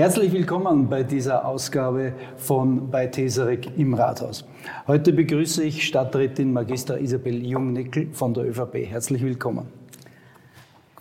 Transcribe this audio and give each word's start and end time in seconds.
Herzlich 0.00 0.32
willkommen 0.32 0.88
bei 0.88 1.02
dieser 1.02 1.44
Ausgabe 1.44 2.14
von 2.38 2.88
bei 2.90 3.06
Tesarek 3.06 3.76
im 3.76 3.92
Rathaus. 3.92 4.46
Heute 4.86 5.12
begrüße 5.12 5.62
ich 5.62 5.86
Stadträtin 5.86 6.54
Magister 6.54 6.98
Isabel 6.98 7.44
Jungnickel 7.44 8.08
von 8.10 8.32
der 8.32 8.48
ÖVP. 8.48 8.76
Herzlich 8.76 9.22
willkommen. 9.22 9.66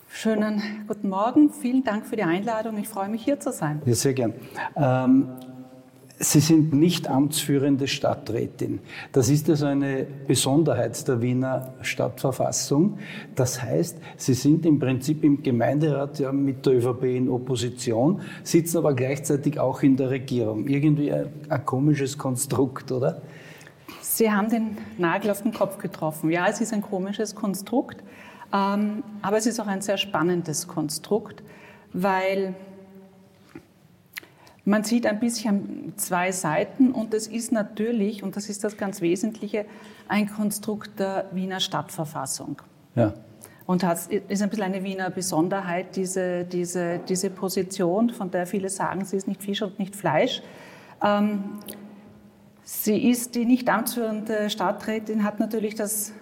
Schönen 0.10 0.62
guten 0.86 1.08
Morgen. 1.08 1.50
Vielen 1.50 1.86
Dank 1.86 2.08
für 2.08 2.18
die 2.18 2.24
Einladung. 2.24 2.78
Ich 2.78 2.90
freue 2.90 3.08
mich, 3.08 3.24
hier 3.24 3.40
zu 3.40 3.54
sein. 3.54 3.82
Ja, 3.86 3.94
sehr 3.94 4.14
gern. 4.14 4.34
Ähm, 4.76 5.30
Sie 6.22 6.42
sind 6.42 6.74
nicht 6.74 7.10
amtsführende 7.10 7.88
Stadträtin. 7.88 8.80
Das 9.14 9.30
ist 9.30 9.50
also 9.50 9.68
eine 9.68 10.06
Besonderheit 10.28 11.08
der 11.08 11.22
Wiener 11.22 11.74
Stadtverfassung. 11.82 13.00
Das 13.36 13.64
heißt, 13.64 13.98
Sie 14.18 14.34
sind 14.34 14.66
im 14.66 14.80
Prinzip 14.80 15.24
im 15.24 15.42
Gemeinderat 15.42 16.20
ja 16.20 16.34
mit 16.34 16.66
der 16.66 16.74
ÖVP 16.74 17.04
in 17.04 17.30
Opposition, 17.30 18.20
sitzen 18.44 18.80
aber 18.80 18.96
gleichzeitig 18.96 19.62
auch 19.62 19.82
in 19.82 19.96
der 19.96 20.10
Regierung. 20.10 20.68
Irgendwie 20.68 21.14
ein, 21.14 21.30
ein 21.48 21.66
komisches 21.66 22.18
Konstrukt, 22.18 22.92
oder? 22.92 23.22
Sie 24.02 24.30
haben 24.30 24.50
den 24.50 24.78
Nagel 24.98 25.32
auf 25.32 25.44
den 25.44 25.54
Kopf 25.54 25.78
getroffen. 25.78 26.30
Ja, 26.32 26.48
es 26.50 26.60
ist 26.60 26.74
ein 26.74 26.82
komisches 26.82 27.34
Konstrukt, 27.34 28.04
ähm, 28.52 29.04
aber 29.22 29.38
es 29.38 29.46
ist 29.46 29.62
auch 29.62 29.68
ein 29.68 29.82
sehr 29.82 29.98
spannendes 29.98 30.68
Konstrukt, 30.68 31.44
weil 31.94 32.56
man 34.70 34.84
sieht 34.84 35.08
ein 35.08 35.20
bisschen 35.20 35.94
zwei 35.98 36.32
Seiten 36.32 36.92
und 36.92 37.14
es 37.14 37.28
ist 37.28 37.52
natürlich, 37.52 38.22
und 38.22 38.36
das 38.36 38.50
ist 38.50 38.64
das 38.64 38.78
ganz 38.78 39.02
Wesentliche, 39.02 39.66
ein 40.08 40.30
Konstrukt 40.30 41.00
der 41.00 41.26
Wiener 41.32 41.60
Stadtverfassung. 41.60 42.62
Ja. 42.96 43.14
Und 43.66 43.84
das 43.84 44.08
ist 44.08 44.42
ein 44.42 44.50
bisschen 44.50 44.66
eine 44.66 44.84
Wiener 44.84 45.10
Besonderheit, 45.10 45.96
diese, 45.96 46.46
diese, 46.46 47.00
diese 47.00 47.30
Position, 47.30 48.12
von 48.12 48.30
der 48.32 48.46
viele 48.46 48.70
sagen, 48.70 49.06
sie 49.06 49.18
ist 49.18 49.28
nicht 49.28 49.42
Fisch 49.42 49.62
und 49.62 49.80
nicht 49.80 49.96
Fleisch. 49.96 50.42
Ähm, 51.04 51.60
sie 52.64 53.10
ist 53.10 53.36
die 53.36 53.46
nicht 53.46 53.70
amtsführende 53.70 54.52
Stadträtin, 54.52 55.24
hat 55.24 55.40
natürlich 55.40 55.74
das 55.76 56.14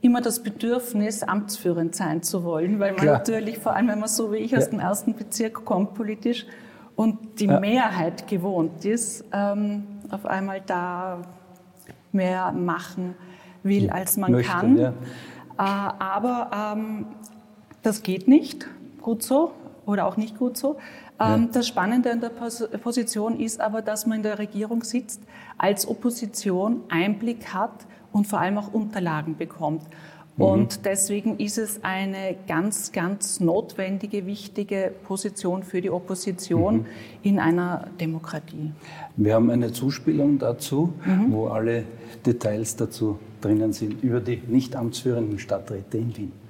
immer 0.00 0.20
das 0.20 0.42
Bedürfnis, 0.42 1.22
amtsführend 1.22 1.94
sein 1.94 2.22
zu 2.22 2.42
wollen, 2.42 2.80
weil 2.80 2.92
man 2.92 3.02
Klar. 3.02 3.18
natürlich, 3.18 3.58
vor 3.58 3.76
allem 3.76 3.86
wenn 3.88 4.00
man 4.00 4.08
so 4.08 4.32
wie 4.32 4.38
ich 4.38 4.56
aus 4.56 4.64
ja. 4.64 4.70
dem 4.70 4.80
ersten 4.80 5.14
Bezirk 5.14 5.64
kommt, 5.64 5.94
politisch 5.94 6.46
und 7.02 7.40
die 7.40 7.46
ja. 7.46 7.58
Mehrheit 7.58 8.28
gewohnt 8.28 8.84
ist, 8.84 9.24
ähm, 9.32 9.82
auf 10.08 10.24
einmal 10.24 10.60
da 10.64 11.22
mehr 12.12 12.52
machen 12.52 13.16
will, 13.64 13.90
als 13.90 14.16
man 14.16 14.30
Möchte, 14.30 14.52
kann. 14.52 14.78
Ja. 14.78 14.90
Äh, 14.90 14.92
aber 15.58 16.76
ähm, 16.76 17.06
das 17.82 18.04
geht 18.04 18.28
nicht 18.28 18.68
gut 19.00 19.24
so 19.24 19.50
oder 19.84 20.06
auch 20.06 20.16
nicht 20.16 20.38
gut 20.38 20.56
so. 20.56 20.76
Ähm, 21.18 21.46
ja. 21.46 21.48
Das 21.52 21.66
Spannende 21.66 22.12
an 22.12 22.20
der 22.20 22.28
Pos 22.28 22.68
Position 22.80 23.40
ist 23.40 23.60
aber, 23.60 23.82
dass 23.82 24.06
man 24.06 24.18
in 24.18 24.22
der 24.22 24.38
Regierung 24.38 24.84
sitzt, 24.84 25.22
als 25.58 25.88
Opposition 25.88 26.82
Einblick 26.88 27.52
hat 27.52 27.84
und 28.12 28.28
vor 28.28 28.38
allem 28.38 28.58
auch 28.58 28.72
Unterlagen 28.72 29.36
bekommt. 29.36 29.82
Mhm. 30.36 30.44
Und 30.44 30.84
deswegen 30.84 31.38
ist 31.38 31.58
es 31.58 31.82
eine 31.82 32.36
ganz, 32.46 32.92
ganz 32.92 33.40
notwendige, 33.40 34.26
wichtige 34.26 34.92
Position 35.04 35.62
für 35.62 35.80
die 35.80 35.90
Opposition 35.90 36.78
mhm. 36.78 36.86
in 37.22 37.38
einer 37.38 37.88
Demokratie. 38.00 38.72
Wir 39.16 39.34
haben 39.34 39.50
eine 39.50 39.72
Zuspielung 39.72 40.38
dazu, 40.38 40.92
mhm. 41.04 41.32
wo 41.32 41.46
alle 41.48 41.84
Details 42.24 42.76
dazu 42.76 43.18
drinnen 43.40 43.72
sind, 43.72 44.02
über 44.02 44.20
die 44.20 44.42
nicht 44.46 44.76
amtsführenden 44.76 45.38
Stadträte 45.38 45.98
in 45.98 46.16
Wien. 46.16 46.41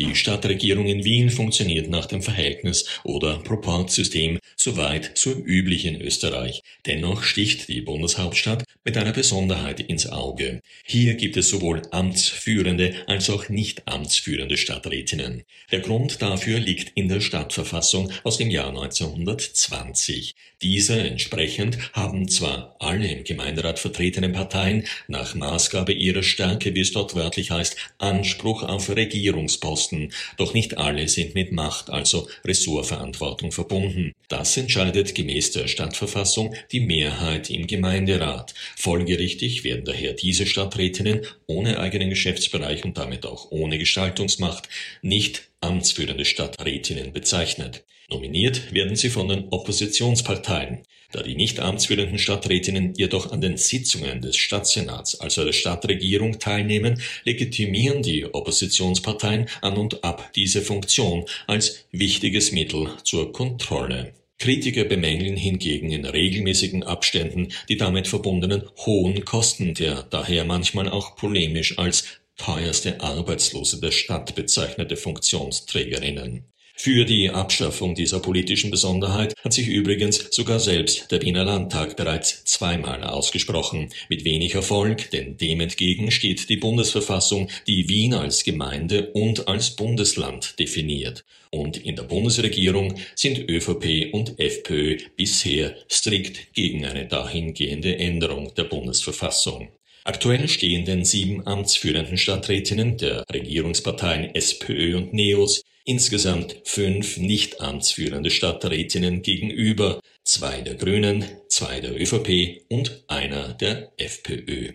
Die 0.00 0.14
Stadtregierung 0.14 0.86
in 0.86 1.04
Wien 1.04 1.28
funktioniert 1.28 1.90
nach 1.90 2.06
dem 2.06 2.22
Verhältnis- 2.22 2.86
oder 3.04 3.36
Proportsystem, 3.40 4.38
soweit 4.56 5.10
so 5.14 5.30
üblich 5.30 5.84
in 5.84 6.00
Österreich. 6.00 6.62
Dennoch 6.86 7.22
sticht 7.22 7.68
die 7.68 7.82
Bundeshauptstadt 7.82 8.64
mit 8.82 8.96
einer 8.96 9.12
Besonderheit 9.12 9.78
ins 9.78 10.06
Auge. 10.06 10.62
Hier 10.86 11.16
gibt 11.16 11.36
es 11.36 11.50
sowohl 11.50 11.82
amtsführende 11.90 12.94
als 13.08 13.28
auch 13.28 13.50
nicht 13.50 13.86
amtsführende 13.86 14.56
Stadträtinnen. 14.56 15.42
Der 15.70 15.80
Grund 15.80 16.22
dafür 16.22 16.58
liegt 16.58 16.92
in 16.96 17.10
der 17.10 17.20
Stadtverfassung 17.20 18.10
aus 18.24 18.38
dem 18.38 18.48
Jahr 18.48 18.68
1920. 18.68 20.34
Diese 20.62 20.98
entsprechend 20.98 21.76
haben 21.92 22.26
zwar 22.28 22.76
alle 22.78 23.06
im 23.06 23.24
Gemeinderat 23.24 23.78
vertretenen 23.78 24.32
Parteien 24.32 24.84
nach 25.08 25.34
Maßgabe 25.34 25.92
ihrer 25.92 26.22
Stärke, 26.22 26.74
wie 26.74 26.80
es 26.80 26.92
dort 26.92 27.14
wörtlich 27.14 27.50
heißt, 27.50 27.76
Anspruch 27.98 28.62
auf 28.62 28.88
Regierungsposten 28.88 29.89
Posten, 29.90 30.12
doch 30.36 30.54
nicht 30.54 30.78
alle 30.78 31.08
sind 31.08 31.34
mit 31.34 31.52
Macht, 31.52 31.90
also 31.90 32.28
Ressortverantwortung 32.44 33.52
verbunden. 33.52 34.12
Das 34.28 34.56
entscheidet 34.56 35.14
gemäß 35.14 35.52
der 35.52 35.68
Stadtverfassung 35.68 36.54
die 36.72 36.80
Mehrheit 36.80 37.50
im 37.50 37.66
Gemeinderat. 37.66 38.54
Folgerichtig 38.76 39.64
werden 39.64 39.84
daher 39.84 40.12
diese 40.12 40.46
Stadträtinnen 40.46 41.26
ohne 41.46 41.80
eigenen 41.80 42.10
Geschäftsbereich 42.10 42.84
und 42.84 42.96
damit 42.98 43.26
auch 43.26 43.50
ohne 43.50 43.78
Gestaltungsmacht 43.78 44.68
nicht 45.02 45.48
amtsführende 45.60 46.24
Stadträtinnen 46.24 47.12
bezeichnet. 47.12 47.84
Nominiert 48.08 48.72
werden 48.72 48.96
sie 48.96 49.10
von 49.10 49.28
den 49.28 49.48
Oppositionsparteien. 49.50 50.82
Da 51.12 51.22
die 51.22 51.34
nicht 51.34 51.58
amtsführenden 51.58 52.18
Stadträtinnen 52.18 52.94
jedoch 52.94 53.32
an 53.32 53.40
den 53.40 53.56
Sitzungen 53.56 54.20
des 54.20 54.36
Stadtsenats, 54.36 55.20
also 55.20 55.44
der 55.44 55.52
Stadtregierung, 55.52 56.38
teilnehmen, 56.38 57.02
legitimieren 57.24 58.02
die 58.02 58.32
Oppositionsparteien 58.32 59.46
an 59.60 59.76
und 59.76 60.04
ab 60.04 60.32
diese 60.34 60.62
Funktion 60.62 61.24
als 61.46 61.86
wichtiges 61.90 62.52
Mittel 62.52 62.90
zur 63.02 63.32
Kontrolle. 63.32 64.12
Kritiker 64.38 64.84
bemängeln 64.84 65.36
hingegen 65.36 65.90
in 65.90 66.06
regelmäßigen 66.06 66.82
Abständen 66.82 67.48
die 67.68 67.76
damit 67.76 68.08
verbundenen 68.08 68.62
hohen 68.86 69.24
Kosten 69.26 69.74
der 69.74 70.02
daher 70.04 70.44
manchmal 70.44 70.88
auch 70.88 71.14
polemisch 71.14 71.78
als 71.78 72.04
teuerste 72.38 73.02
Arbeitslose 73.02 73.80
der 73.80 73.90
Stadt 73.90 74.34
bezeichnete 74.34 74.96
Funktionsträgerinnen. 74.96 76.44
Für 76.82 77.04
die 77.04 77.28
Abschaffung 77.28 77.94
dieser 77.94 78.20
politischen 78.20 78.70
Besonderheit 78.70 79.34
hat 79.44 79.52
sich 79.52 79.68
übrigens 79.68 80.28
sogar 80.30 80.58
selbst 80.58 81.12
der 81.12 81.20
Wiener 81.20 81.44
Landtag 81.44 81.94
bereits 81.94 82.42
zweimal 82.46 83.04
ausgesprochen, 83.04 83.90
mit 84.08 84.24
wenig 84.24 84.54
Erfolg, 84.54 85.10
denn 85.10 85.36
dem 85.36 85.60
entgegen 85.60 86.10
steht 86.10 86.48
die 86.48 86.56
Bundesverfassung, 86.56 87.48
die 87.66 87.86
Wien 87.90 88.14
als 88.14 88.44
Gemeinde 88.44 89.10
und 89.12 89.46
als 89.46 89.76
Bundesland 89.76 90.58
definiert. 90.58 91.26
Und 91.50 91.76
in 91.76 91.96
der 91.96 92.04
Bundesregierung 92.04 92.94
sind 93.14 93.50
ÖVP 93.50 94.14
und 94.14 94.40
FPÖ 94.40 94.96
bisher 95.16 95.76
strikt 95.92 96.54
gegen 96.54 96.86
eine 96.86 97.06
dahingehende 97.06 97.98
Änderung 97.98 98.54
der 98.54 98.64
Bundesverfassung. 98.64 99.68
Aktuell 100.04 100.48
stehen 100.48 100.86
den 100.86 101.04
sieben 101.04 101.46
amtsführenden 101.46 102.16
Stadträtinnen 102.16 102.96
der 102.96 103.26
Regierungsparteien 103.30 104.34
SPÖ 104.34 104.96
und 104.96 105.12
NEOS 105.12 105.62
insgesamt 105.84 106.56
fünf 106.64 107.18
nicht 107.18 107.60
amtsführende 107.60 108.30
Stadträtinnen 108.30 109.22
gegenüber, 109.22 110.00
zwei 110.24 110.60
der 110.60 110.74
Grünen, 110.74 111.24
zwei 111.48 111.80
der 111.80 112.00
ÖVP 112.00 112.62
und 112.68 113.04
einer 113.08 113.54
der 113.54 113.92
FPÖ. 113.96 114.72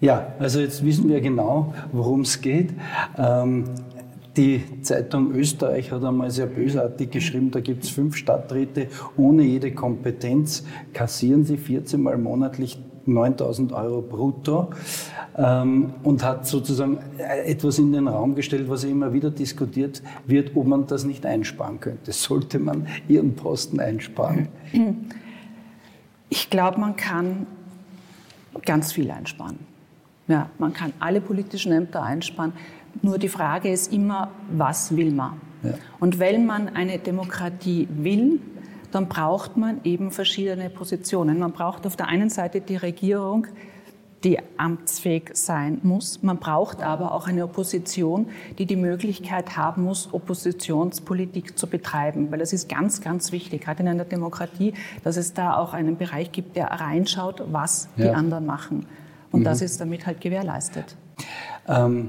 Ja, 0.00 0.34
also 0.38 0.60
jetzt 0.60 0.84
wissen 0.84 1.08
wir 1.08 1.20
genau, 1.20 1.74
worum 1.92 2.20
es 2.20 2.40
geht. 2.40 2.70
Ähm, 3.16 3.64
die 4.36 4.62
Zeitung 4.82 5.34
Österreich 5.34 5.90
hat 5.90 6.04
einmal 6.04 6.30
sehr 6.30 6.46
bösartig 6.46 7.10
geschrieben, 7.10 7.50
da 7.50 7.58
gibt 7.58 7.82
es 7.82 7.90
fünf 7.90 8.16
Stadträte 8.16 8.86
ohne 9.16 9.42
jede 9.42 9.72
Kompetenz, 9.72 10.64
kassieren 10.92 11.44
sie 11.44 11.56
14 11.56 12.00
Mal 12.00 12.16
monatlich 12.18 12.78
9000 13.08 13.72
Euro 13.72 14.02
brutto 14.02 14.70
ähm, 15.36 15.94
und 16.02 16.22
hat 16.22 16.46
sozusagen 16.46 16.98
etwas 17.18 17.78
in 17.78 17.92
den 17.92 18.08
Raum 18.08 18.34
gestellt, 18.34 18.68
was 18.68 18.84
immer 18.84 19.12
wieder 19.12 19.30
diskutiert 19.30 20.02
wird, 20.26 20.56
ob 20.56 20.66
man 20.66 20.86
das 20.86 21.04
nicht 21.04 21.24
einsparen 21.26 21.80
könnte. 21.80 22.12
Sollte 22.12 22.58
man 22.58 22.86
Ihren 23.08 23.34
Posten 23.34 23.80
einsparen? 23.80 24.48
Ich 26.28 26.50
glaube, 26.50 26.78
man 26.80 26.96
kann 26.96 27.46
ganz 28.64 28.92
viel 28.92 29.10
einsparen. 29.10 29.58
Ja, 30.26 30.50
man 30.58 30.74
kann 30.74 30.92
alle 31.00 31.20
politischen 31.20 31.72
Ämter 31.72 32.02
einsparen. 32.02 32.52
Nur 33.02 33.18
die 33.18 33.28
Frage 33.28 33.70
ist 33.70 33.92
immer, 33.92 34.30
was 34.50 34.94
will 34.94 35.12
man? 35.12 35.40
Ja. 35.62 35.74
Und 36.00 36.18
wenn 36.18 36.46
man 36.46 36.68
eine 36.68 36.98
Demokratie 36.98 37.88
will, 37.90 38.40
dann 38.90 39.08
braucht 39.08 39.56
man 39.56 39.80
eben 39.84 40.10
verschiedene 40.10 40.70
Positionen. 40.70 41.38
Man 41.38 41.52
braucht 41.52 41.86
auf 41.86 41.96
der 41.96 42.08
einen 42.08 42.30
Seite 42.30 42.60
die 42.60 42.76
Regierung, 42.76 43.46
die 44.24 44.38
amtsfähig 44.56 45.30
sein 45.34 45.78
muss. 45.82 46.22
Man 46.22 46.38
braucht 46.38 46.82
aber 46.82 47.12
auch 47.12 47.28
eine 47.28 47.44
Opposition, 47.44 48.26
die 48.58 48.66
die 48.66 48.76
Möglichkeit 48.76 49.56
haben 49.56 49.84
muss, 49.84 50.12
Oppositionspolitik 50.12 51.56
zu 51.56 51.68
betreiben. 51.68 52.30
Weil 52.32 52.40
es 52.40 52.52
ist 52.52 52.68
ganz, 52.68 53.00
ganz 53.00 53.30
wichtig, 53.30 53.62
gerade 53.62 53.82
in 53.82 53.88
einer 53.88 54.04
Demokratie, 54.04 54.74
dass 55.04 55.16
es 55.16 55.34
da 55.34 55.56
auch 55.56 55.72
einen 55.72 55.96
Bereich 55.96 56.32
gibt, 56.32 56.56
der 56.56 56.66
reinschaut, 56.66 57.44
was 57.52 57.88
ja. 57.96 58.06
die 58.06 58.10
anderen 58.10 58.46
machen. 58.46 58.86
Und 59.30 59.40
mhm. 59.40 59.44
das 59.44 59.62
ist 59.62 59.80
damit 59.80 60.06
halt 60.06 60.20
gewährleistet. 60.20 60.96
Ähm, 61.68 62.08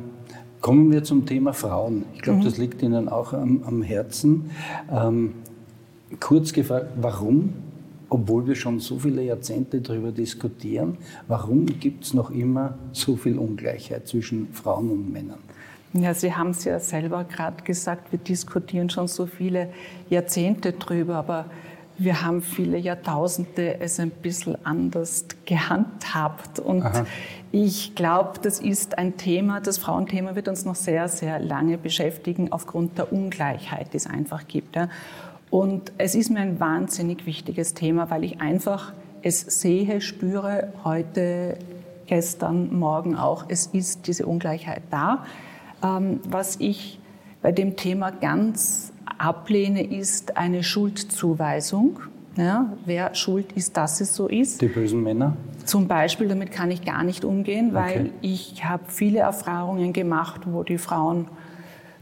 kommen 0.61 0.91
wir 0.91 1.03
zum 1.03 1.25
Thema 1.25 1.53
Frauen. 1.53 2.05
Ich 2.15 2.21
glaube, 2.21 2.39
mhm. 2.39 2.45
das 2.45 2.57
liegt 2.57 2.81
Ihnen 2.81 3.07
auch 3.07 3.33
am, 3.33 3.63
am 3.63 3.81
Herzen. 3.83 4.49
Ähm, 4.91 5.33
kurz 6.19 6.53
gefragt, 6.53 6.87
warum, 6.99 7.53
obwohl 8.09 8.47
wir 8.47 8.55
schon 8.55 8.79
so 8.79 8.99
viele 8.99 9.23
Jahrzehnte 9.23 9.81
darüber 9.81 10.11
diskutieren, 10.11 10.97
warum 11.27 11.65
gibt 11.65 12.05
es 12.05 12.13
noch 12.13 12.31
immer 12.31 12.77
so 12.91 13.15
viel 13.15 13.37
Ungleichheit 13.37 14.07
zwischen 14.07 14.51
Frauen 14.53 14.89
und 14.89 15.11
Männern? 15.11 15.39
Ja, 15.93 16.13
Sie 16.13 16.33
haben 16.33 16.51
es 16.51 16.63
ja 16.65 16.79
selber 16.79 17.23
gerade 17.23 17.63
gesagt, 17.63 18.11
wir 18.11 18.19
diskutieren 18.19 18.89
schon 18.89 19.07
so 19.07 19.25
viele 19.25 19.69
Jahrzehnte 20.09 20.73
drüber, 20.73 21.15
aber 21.15 21.45
wir 21.97 22.21
haben 22.21 22.41
viele 22.41 22.77
Jahrtausende 22.77 23.79
es 23.81 23.99
ein 23.99 24.09
bisschen 24.09 24.57
anders 24.65 25.25
gehandhabt. 25.45 26.59
Und 26.59 26.83
Aha. 26.83 27.05
ich 27.51 27.93
glaube, 27.95 28.39
das 28.41 28.59
ist 28.59 28.97
ein 28.97 29.17
Thema, 29.17 29.59
das 29.59 29.77
Frauenthema 29.79 30.35
wird 30.35 30.47
uns 30.47 30.63
noch 30.63 30.75
sehr, 30.75 31.09
sehr 31.09 31.39
lange 31.39 31.77
beschäftigen, 31.77 32.51
aufgrund 32.51 32.97
der 32.97 33.11
Ungleichheit, 33.11 33.91
die 33.91 33.97
es 33.97 34.07
einfach 34.07 34.47
gibt. 34.47 34.77
Und 35.49 35.91
es 35.97 36.15
ist 36.15 36.29
mir 36.29 36.39
ein 36.39 36.59
wahnsinnig 36.59 37.25
wichtiges 37.25 37.73
Thema, 37.73 38.09
weil 38.09 38.23
ich 38.23 38.39
einfach 38.39 38.93
es 39.21 39.41
sehe, 39.41 39.99
spüre, 40.01 40.73
heute, 40.83 41.57
gestern, 42.07 42.73
morgen 42.77 43.15
auch, 43.15 43.45
es 43.49 43.67
ist 43.67 44.07
diese 44.07 44.25
Ungleichheit 44.25 44.83
da. 44.89 45.25
Ähm, 45.83 46.19
was 46.27 46.57
ich 46.59 46.99
bei 47.41 47.51
dem 47.51 47.75
Thema 47.75 48.11
ganz 48.11 48.91
ablehne, 49.17 49.83
ist 49.83 50.37
eine 50.37 50.63
Schuldzuweisung. 50.63 51.99
Ja, 52.35 52.71
wer 52.85 53.15
schuld 53.15 53.51
ist, 53.53 53.75
dass 53.75 53.99
es 54.01 54.15
so 54.15 54.27
ist. 54.27 54.61
Die 54.61 54.67
bösen 54.67 55.03
Männer? 55.03 55.35
Zum 55.65 55.87
Beispiel, 55.87 56.27
damit 56.27 56.51
kann 56.51 56.71
ich 56.71 56.83
gar 56.83 57.03
nicht 57.03 57.25
umgehen, 57.25 57.73
weil 57.73 58.01
okay. 58.01 58.11
ich 58.21 58.63
habe 58.63 58.83
viele 58.87 59.19
Erfahrungen 59.19 59.93
gemacht, 59.93 60.41
wo 60.45 60.63
die 60.63 60.77
Frauen 60.77 61.27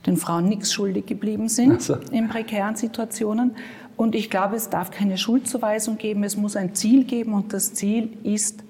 den 0.08 0.18
Frauen 0.18 0.46
nichts 0.46 0.74
schuldig 0.74 1.06
geblieben 1.06 1.50
sind 1.50 1.74
also. 1.74 1.98
in 2.12 2.30
prekären 2.30 2.76
Situationen. 2.76 3.52
Und 3.98 4.16
ich 4.16 4.30
glaube, 4.30 4.56
es 4.56 4.70
darf 4.70 4.90
keine 4.90 5.18
Schuldzuweisung 5.18 5.98
geben, 5.98 6.24
es 6.24 6.38
muss 6.38 6.56
ein 6.56 6.74
Ziel 6.74 7.04
geben 7.04 7.34
und 7.34 7.54
das 7.54 7.74
Ziel 7.74 8.10
ist 8.24 8.64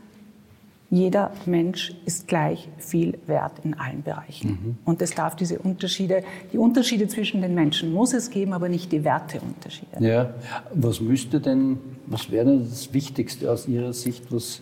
jeder 0.89 1.31
Mensch 1.45 1.93
ist 2.05 2.27
gleich 2.27 2.69
viel 2.77 3.19
wert 3.27 3.53
in 3.63 3.73
allen 3.73 4.03
Bereichen. 4.03 4.49
Mhm. 4.49 4.77
Und 4.85 5.01
es 5.01 5.11
darf 5.13 5.35
diese 5.35 5.59
Unterschiede, 5.59 6.23
die 6.53 6.57
Unterschiede 6.57 7.09
zwischen 7.09 7.41
den 7.41 7.53
Menschen 7.53 7.91
muss 7.91 8.13
es 8.13 8.29
geben, 8.29 8.53
aber 8.53 8.69
nicht 8.69 8.91
die 8.93 9.03
Werteunterschiede. 9.03 9.97
Ja, 9.99 10.33
was 10.73 11.01
müsste 11.01 11.41
denn, 11.41 11.77
was 12.05 12.31
wäre 12.31 12.45
denn 12.45 12.69
das 12.69 12.93
Wichtigste 12.93 13.51
aus 13.51 13.67
Ihrer 13.67 13.91
Sicht, 13.91 14.31
was 14.31 14.61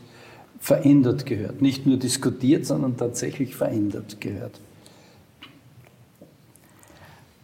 verändert 0.59 1.27
gehört? 1.27 1.61
Nicht 1.61 1.85
nur 1.85 1.97
diskutiert, 1.97 2.65
sondern 2.65 2.97
tatsächlich 2.97 3.55
verändert 3.55 4.19
gehört? 4.19 4.59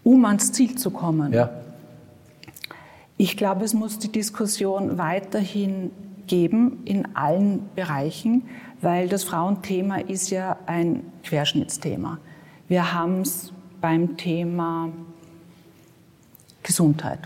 Um 0.04 0.26
ans 0.26 0.52
Ziel 0.52 0.78
zu 0.78 0.92
kommen. 0.92 1.34
Ja. 1.34 1.50
Ich 3.18 3.38
glaube, 3.38 3.66
es 3.66 3.74
muss 3.74 4.00
die 4.00 4.12
Diskussion 4.12 4.98
weiterhin 4.98 5.92
geben 6.28 6.82
in 6.86 7.16
allen 7.16 7.70
Bereichen 7.76 8.44
weil 8.82 9.08
das 9.08 9.24
Frauenthema 9.24 9.98
ist 9.98 10.32
ja 10.32 10.58
ein 10.66 11.04
Querschnittsthema. 11.24 12.18
Wir 12.68 12.94
haben 12.94 13.22
es 13.22 13.54
beim 13.80 14.18
Thema 14.18 14.90
Gesundheit, 16.64 17.20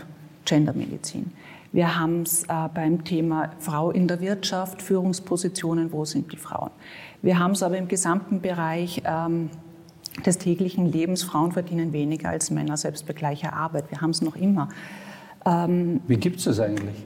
Gendermedizin. 0.44 1.32
Wir 1.72 1.98
haben 1.98 2.22
es 2.22 2.44
äh, 2.44 2.68
beim 2.72 3.04
Thema 3.04 3.50
Frau 3.58 3.90
in 3.90 4.06
der 4.08 4.20
Wirtschaft, 4.20 4.80
Führungspositionen, 4.80 5.92
wo 5.92 6.04
sind 6.04 6.32
die 6.32 6.36
Frauen. 6.36 6.70
Wir 7.22 7.38
haben 7.38 7.52
es 7.52 7.62
aber 7.62 7.76
im 7.76 7.88
gesamten 7.88 8.40
Bereich 8.40 9.02
ähm, 9.04 9.50
des 10.24 10.38
täglichen 10.38 10.86
Lebens, 10.86 11.22
Frauen 11.22 11.52
verdienen 11.52 11.92
weniger 11.92 12.30
als 12.30 12.50
Männer, 12.50 12.76
selbst 12.76 13.06
bei 13.06 13.12
gleicher 13.12 13.52
Arbeit. 13.52 13.90
Wir 13.90 14.00
haben 14.00 14.10
es 14.10 14.22
noch 14.22 14.36
immer. 14.36 14.68
Ähm, 15.44 16.00
Wie 16.06 16.16
gibt 16.16 16.38
es 16.38 16.44
das 16.44 16.60
eigentlich? 16.60 17.04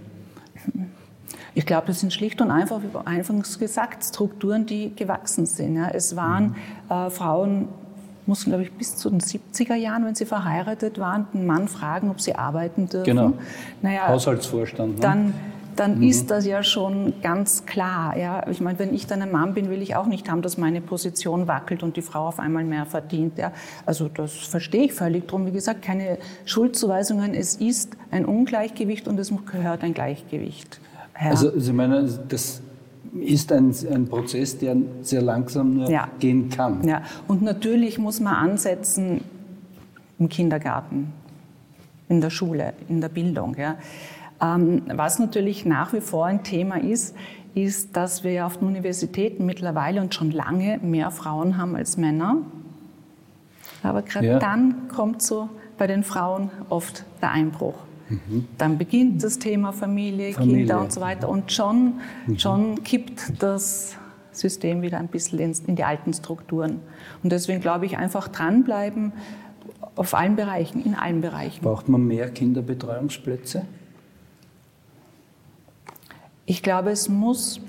Ich 1.54 1.66
glaube, 1.66 1.88
das 1.88 2.00
sind 2.00 2.12
schlicht 2.12 2.40
und 2.40 2.50
einfach, 2.50 2.80
wie 2.80 2.96
anfangs 3.04 3.58
gesagt, 3.58 4.04
Strukturen, 4.04 4.66
die 4.66 4.94
gewachsen 4.94 5.46
sind. 5.46 5.76
Ja. 5.76 5.88
Es 5.88 6.14
waren 6.14 6.54
mhm. 6.88 6.94
äh, 6.94 7.10
Frauen, 7.10 7.68
mussten, 8.26 8.50
glaube 8.50 8.62
ich, 8.62 8.72
bis 8.72 8.96
zu 8.96 9.10
den 9.10 9.20
70er 9.20 9.74
Jahren, 9.74 10.04
wenn 10.04 10.14
sie 10.14 10.26
verheiratet 10.26 10.98
waren, 10.98 11.26
den 11.34 11.46
Mann 11.46 11.68
fragen, 11.68 12.10
ob 12.10 12.20
sie 12.20 12.34
arbeiten 12.34 12.88
dürfen. 12.88 13.04
Genau. 13.04 13.32
Naja, 13.82 14.08
Haushaltsvorstand. 14.08 14.94
Ne? 14.94 15.00
Dann, 15.00 15.34
dann 15.80 15.96
mhm. 15.96 16.02
ist 16.02 16.30
das 16.30 16.44
ja 16.44 16.62
schon 16.62 17.14
ganz 17.22 17.64
klar. 17.64 18.14
Ja? 18.14 18.46
Ich 18.50 18.60
meine, 18.60 18.78
wenn 18.78 18.92
ich 18.92 19.06
dann 19.06 19.22
ein 19.22 19.32
Mann 19.32 19.54
bin, 19.54 19.70
will 19.70 19.80
ich 19.80 19.96
auch 19.96 20.04
nicht 20.04 20.30
haben, 20.30 20.42
dass 20.42 20.58
meine 20.58 20.82
Position 20.82 21.48
wackelt 21.48 21.82
und 21.82 21.96
die 21.96 22.02
Frau 22.02 22.28
auf 22.28 22.38
einmal 22.38 22.64
mehr 22.64 22.84
verdient. 22.84 23.38
Ja? 23.38 23.50
Also 23.86 24.08
das 24.08 24.32
verstehe 24.32 24.84
ich 24.84 24.92
völlig. 24.92 25.26
Drum, 25.26 25.46
wie 25.46 25.52
gesagt, 25.52 25.80
keine 25.80 26.18
Schuldzuweisungen. 26.44 27.32
Es 27.32 27.56
ist 27.56 27.96
ein 28.10 28.26
Ungleichgewicht 28.26 29.08
und 29.08 29.18
es 29.18 29.32
gehört 29.50 29.82
ein 29.82 29.94
Gleichgewicht. 29.94 30.82
Ja. 31.18 31.30
Also 31.30 31.58
Sie 31.58 31.72
meinen, 31.72 32.10
das 32.28 32.60
ist 33.18 33.50
ein, 33.50 33.74
ein 33.90 34.06
Prozess, 34.06 34.58
der 34.58 34.76
sehr 35.00 35.22
langsam 35.22 35.74
nur 35.74 35.90
ja. 35.90 36.08
gehen 36.18 36.50
kann. 36.50 36.86
Ja, 36.86 37.02
und 37.26 37.40
natürlich 37.40 37.98
muss 37.98 38.20
man 38.20 38.34
ansetzen 38.34 39.22
im 40.18 40.28
Kindergarten, 40.28 41.10
in 42.10 42.20
der 42.20 42.28
Schule, 42.28 42.74
in 42.90 43.00
der 43.00 43.08
Bildung. 43.08 43.56
Ja. 43.58 43.76
Ähm, 44.42 44.82
was 44.92 45.18
natürlich 45.18 45.64
nach 45.64 45.92
wie 45.92 46.00
vor 46.00 46.26
ein 46.26 46.42
Thema 46.42 46.80
ist, 46.80 47.14
ist, 47.54 47.96
dass 47.96 48.24
wir 48.24 48.46
auf 48.46 48.58
den 48.58 48.68
Universitäten 48.68 49.44
mittlerweile 49.44 50.00
und 50.00 50.14
schon 50.14 50.30
lange 50.30 50.78
mehr 50.78 51.10
Frauen 51.10 51.56
haben 51.56 51.74
als 51.76 51.96
Männer. 51.96 52.38
Aber 53.82 54.02
gerade 54.02 54.26
ja. 54.26 54.38
dann 54.38 54.88
kommt 54.88 55.22
so 55.22 55.48
bei 55.78 55.86
den 55.86 56.04
Frauen 56.04 56.50
oft 56.68 57.04
der 57.20 57.32
Einbruch. 57.32 57.74
Dann 58.58 58.76
beginnt 58.76 59.22
das 59.22 59.38
Thema 59.38 59.72
Familie, 59.72 60.32
Familie, 60.32 60.58
Kinder 60.58 60.80
und 60.80 60.92
so 60.92 61.00
weiter 61.00 61.28
und 61.28 61.52
schon, 61.52 62.00
mhm. 62.26 62.38
schon 62.38 62.82
kippt 62.82 63.40
das 63.40 63.96
System 64.32 64.82
wieder 64.82 64.98
ein 64.98 65.08
bisschen 65.08 65.38
in, 65.38 65.54
in 65.66 65.76
die 65.76 65.84
alten 65.84 66.12
Strukturen. 66.12 66.80
Und 67.22 67.30
deswegen 67.30 67.60
glaube 67.60 67.86
ich, 67.86 67.96
einfach 67.96 68.28
dranbleiben 68.28 69.12
auf 69.94 70.14
allen 70.14 70.34
Bereichen, 70.34 70.84
in 70.84 70.94
allen 70.94 71.20
Bereichen. 71.20 71.62
Braucht 71.62 71.88
man 71.88 72.04
mehr 72.06 72.30
Kinderbetreuungsplätze? 72.30 73.64
Ich 76.50 76.64
glaube, 76.64 76.90
es 76.90 77.08
muss 77.08 77.60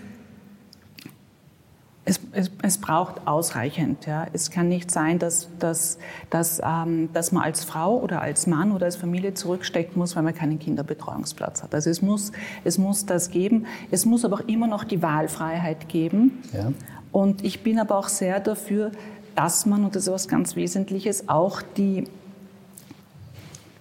es, 2.04 2.20
es, 2.32 2.50
es, 2.64 2.80
braucht 2.80 3.28
ausreichend. 3.28 4.08
Ja. 4.08 4.26
Es 4.34 4.50
kann 4.50 4.70
nicht 4.70 4.90
sein, 4.90 5.20
dass, 5.20 5.50
dass, 5.60 6.00
dass, 6.32 6.60
ähm, 6.66 7.10
dass 7.14 7.32
man 7.32 7.44
als 7.44 7.64
Frau 7.64 8.00
oder 8.00 8.24
als 8.24 8.48
Mann 8.48 8.72
oder 8.72 8.88
als 8.88 8.96
Familie 8.96 9.36
zurückstecken 9.36 10.00
muss, 10.00 10.16
weil 10.16 10.24
man 10.24 10.34
keinen 10.34 10.58
Kinderbetreuungsplatz 10.58 11.62
hat. 11.62 11.76
Also 11.76 11.92
es 11.92 12.02
muss, 12.02 12.32
es 12.64 12.80
muss 12.80 13.06
das 13.06 13.30
geben. 13.30 13.68
Es 13.92 14.08
muss 14.08 14.26
aber 14.26 14.38
auch 14.38 14.48
immer 14.48 14.66
noch 14.66 14.84
die 14.84 15.04
Wahlfreiheit 15.04 15.88
geben. 15.88 16.42
Ja. 16.52 16.74
Und 17.12 17.44
ich 17.44 17.62
bin 17.62 17.78
aber 17.78 18.00
auch 18.00 18.08
sehr 18.08 18.40
dafür, 18.40 18.92
dass 19.36 19.68
man, 19.68 19.86
und 19.86 19.96
das 19.96 20.02
ist 20.02 20.08
etwas 20.08 20.28
ganz 20.28 20.56
Wesentliches, 20.56 21.30
auch 21.30 21.62
die 21.62 22.06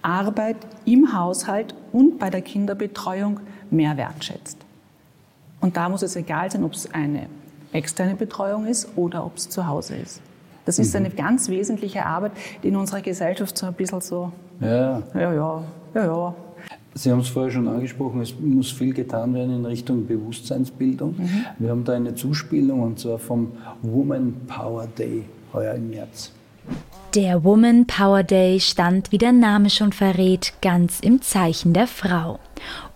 Arbeit 0.03 0.57
im 0.85 1.17
Haushalt 1.17 1.73
und 1.91 2.19
bei 2.19 2.29
der 2.29 2.43
Kinderbetreuung 2.43 3.39
mehr 3.71 3.97
wertschätzt. 3.97 4.59
Und 5.61 5.77
da 5.77 5.87
muss 5.87 6.01
es 6.01 6.15
egal 6.15 6.51
sein, 6.51 6.63
ob 6.63 6.73
es 6.73 6.91
eine 6.93 7.27
externe 7.71 8.15
Betreuung 8.15 8.65
ist 8.65 8.89
oder 8.95 9.25
ob 9.25 9.37
es 9.37 9.49
zu 9.49 9.65
Hause 9.65 9.95
ist. 9.95 10.21
Das 10.65 10.79
ist 10.79 10.93
mhm. 10.93 11.05
eine 11.05 11.09
ganz 11.11 11.49
wesentliche 11.49 12.05
Arbeit, 12.05 12.33
die 12.61 12.67
in 12.67 12.75
unserer 12.75 13.01
Gesellschaft 13.01 13.57
so 13.57 13.65
ein 13.65 13.73
bisschen 13.73 14.01
so, 14.01 14.31
ja, 14.59 15.01
ja, 15.13 15.33
ja, 15.33 15.63
ja, 15.93 16.05
ja. 16.05 16.35
Sie 16.93 17.09
haben 17.09 17.19
es 17.19 17.29
vorher 17.29 17.51
schon 17.51 17.67
angesprochen, 17.67 18.21
es 18.21 18.37
muss 18.37 18.71
viel 18.71 18.93
getan 18.93 19.33
werden 19.33 19.55
in 19.55 19.65
Richtung 19.65 20.05
Bewusstseinsbildung. 20.05 21.15
Mhm. 21.17 21.45
Wir 21.57 21.69
haben 21.69 21.83
da 21.85 21.93
eine 21.93 22.13
Zuspielung 22.15 22.81
und 22.81 22.99
zwar 22.99 23.17
vom 23.17 23.53
Woman 23.81 24.35
Power 24.47 24.87
Day 24.87 25.23
heuer 25.53 25.75
im 25.75 25.89
März. 25.89 26.31
Der 27.15 27.43
Woman 27.43 27.87
Power 27.87 28.23
Day 28.23 28.59
stand, 28.59 29.11
wie 29.11 29.17
der 29.17 29.31
Name 29.31 29.69
schon 29.69 29.93
verrät, 29.93 30.53
ganz 30.61 30.99
im 30.99 31.21
Zeichen 31.21 31.73
der 31.73 31.87
Frau. 31.87 32.39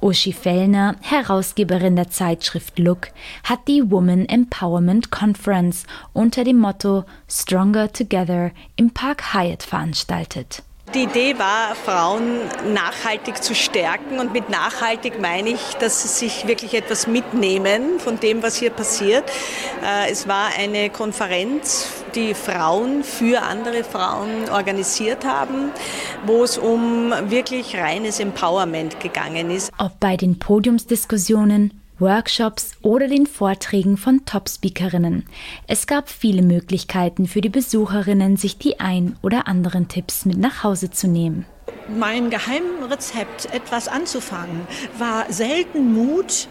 Uschi 0.01 0.33
Fellner, 0.33 0.95
Herausgeberin 1.01 1.95
der 1.95 2.09
Zeitschrift 2.09 2.77
Look, 2.79 3.09
hat 3.43 3.67
die 3.67 3.89
Woman 3.89 4.25
Empowerment 4.25 5.11
Conference 5.11 5.85
unter 6.13 6.43
dem 6.43 6.59
Motto 6.59 7.05
Stronger 7.29 7.91
Together 7.91 8.51
im 8.75 8.91
Park 8.91 9.33
Hyatt 9.33 9.63
veranstaltet. 9.63 10.63
Die 10.95 11.03
Idee 11.03 11.37
war, 11.37 11.75
Frauen 11.75 12.39
nachhaltig 12.73 13.43
zu 13.43 13.53
stärken 13.53 14.17
und 14.19 14.31
mit 14.31 14.49
nachhaltig 14.49 15.19
meine 15.19 15.49
ich, 15.49 15.75
dass 15.81 16.01
sie 16.03 16.07
sich 16.07 16.47
wirklich 16.47 16.73
etwas 16.73 17.05
mitnehmen 17.05 17.99
von 17.99 18.17
dem, 18.17 18.41
was 18.41 18.55
hier 18.55 18.69
passiert. 18.69 19.25
Äh, 19.83 20.09
es 20.09 20.25
war 20.25 20.51
eine 20.57 20.89
Konferenz, 20.89 21.89
die 22.15 22.33
Frauen 22.33 23.03
für 23.03 23.41
andere 23.41 23.83
Frauen 23.83 24.49
organisiert 24.49 25.25
haben, 25.25 25.71
wo 26.25 26.45
es 26.45 26.57
um 26.57 27.11
wirklich 27.25 27.75
reines 27.75 28.21
Empowerment 28.21 29.01
gegangen 29.01 29.51
ist. 29.51 29.73
Ob 29.77 29.99
bei 29.99 30.15
den 30.15 30.39
Podiumsdiskussionen, 30.39 31.81
Workshops 31.99 32.71
oder 32.81 33.07
den 33.07 33.25
Vorträgen 33.25 33.95
von 33.95 34.25
Top-Speakerinnen. 34.25 35.25
Es 35.67 35.87
gab 35.87 36.09
viele 36.09 36.41
Möglichkeiten 36.41 37.27
für 37.27 37.41
die 37.41 37.49
Besucherinnen, 37.49 38.35
sich 38.35 38.57
die 38.57 38.79
ein 38.79 39.15
oder 39.21 39.47
anderen 39.47 39.87
Tipps 39.87 40.25
mit 40.25 40.37
nach 40.37 40.63
Hause 40.63 40.91
zu 40.91 41.07
nehmen. 41.07 41.45
mein 41.87 42.29
Geheimrezept, 42.29 43.53
etwas 43.53 43.87
anzufangen, 43.87 44.67
war 44.97 45.31
selten 45.31 45.93
Mut, 45.93 46.47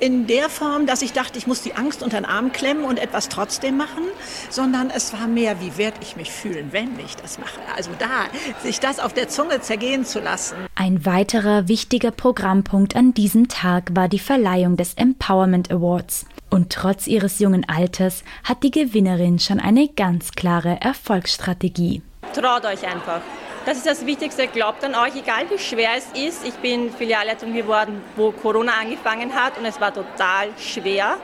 in 0.00 0.26
der 0.26 0.48
Form, 0.48 0.86
dass 0.86 1.02
ich 1.02 1.12
dachte, 1.12 1.38
ich 1.38 1.46
muss 1.46 1.62
die 1.62 1.74
Angst 1.74 2.02
unter 2.02 2.16
den 2.16 2.24
Arm 2.24 2.52
klemmen 2.52 2.84
und 2.84 2.98
etwas 2.98 3.28
trotzdem 3.28 3.76
machen, 3.76 4.04
sondern 4.48 4.90
es 4.90 5.12
war 5.12 5.26
mehr, 5.26 5.60
wie 5.60 5.76
werde 5.76 5.98
ich 6.02 6.16
mich 6.16 6.30
fühlen, 6.30 6.68
wenn 6.72 6.98
ich 7.04 7.16
das 7.16 7.38
mache. 7.38 7.60
Also 7.76 7.90
da, 7.98 8.26
sich 8.62 8.80
das 8.80 8.98
auf 8.98 9.12
der 9.12 9.28
Zunge 9.28 9.60
zergehen 9.60 10.04
zu 10.04 10.20
lassen. 10.20 10.56
Ein 10.74 11.04
weiterer 11.04 11.68
wichtiger 11.68 12.10
Programmpunkt 12.10 12.96
an 12.96 13.14
diesem 13.14 13.48
Tag 13.48 13.90
war 13.94 14.08
die 14.08 14.18
Verleihung 14.18 14.76
des 14.76 14.94
Empowerment 14.94 15.70
Awards. 15.70 16.26
Und 16.48 16.72
trotz 16.72 17.06
ihres 17.06 17.38
jungen 17.38 17.68
Alters 17.68 18.24
hat 18.42 18.62
die 18.62 18.72
Gewinnerin 18.72 19.38
schon 19.38 19.60
eine 19.60 19.88
ganz 19.88 20.32
klare 20.32 20.80
Erfolgsstrategie. 20.80 22.02
Traut 22.32 22.64
euch 22.64 22.86
einfach. 22.86 23.20
Das 23.66 23.76
ist 23.76 23.86
das 23.86 24.06
Wichtigste. 24.06 24.46
Glaubt 24.46 24.84
an 24.84 24.94
euch, 24.94 25.16
egal 25.16 25.50
wie 25.50 25.58
schwer 25.58 25.90
es 25.96 26.06
ist. 26.18 26.46
Ich 26.46 26.54
bin 26.54 26.92
Filialleitung 26.92 27.52
geworden, 27.52 28.02
wo 28.16 28.30
Corona 28.30 28.72
angefangen 28.80 29.34
hat 29.34 29.58
und 29.58 29.64
es 29.64 29.80
war 29.80 29.92
total 29.92 30.48
schwer. 30.58 31.16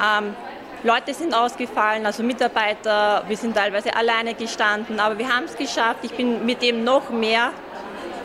Ähm, 0.00 0.36
Leute 0.84 1.14
sind 1.14 1.32
ausgefallen, 1.32 2.04
also 2.04 2.22
Mitarbeiter, 2.22 3.24
wir 3.28 3.36
sind 3.36 3.54
teilweise 3.54 3.94
alleine 3.94 4.34
gestanden, 4.34 4.98
aber 5.00 5.16
wir 5.16 5.28
haben 5.28 5.44
es 5.44 5.56
geschafft. 5.56 6.00
Ich 6.02 6.12
bin 6.12 6.44
mit 6.44 6.60
dem 6.60 6.84
noch 6.84 7.08
mehr, 7.10 7.50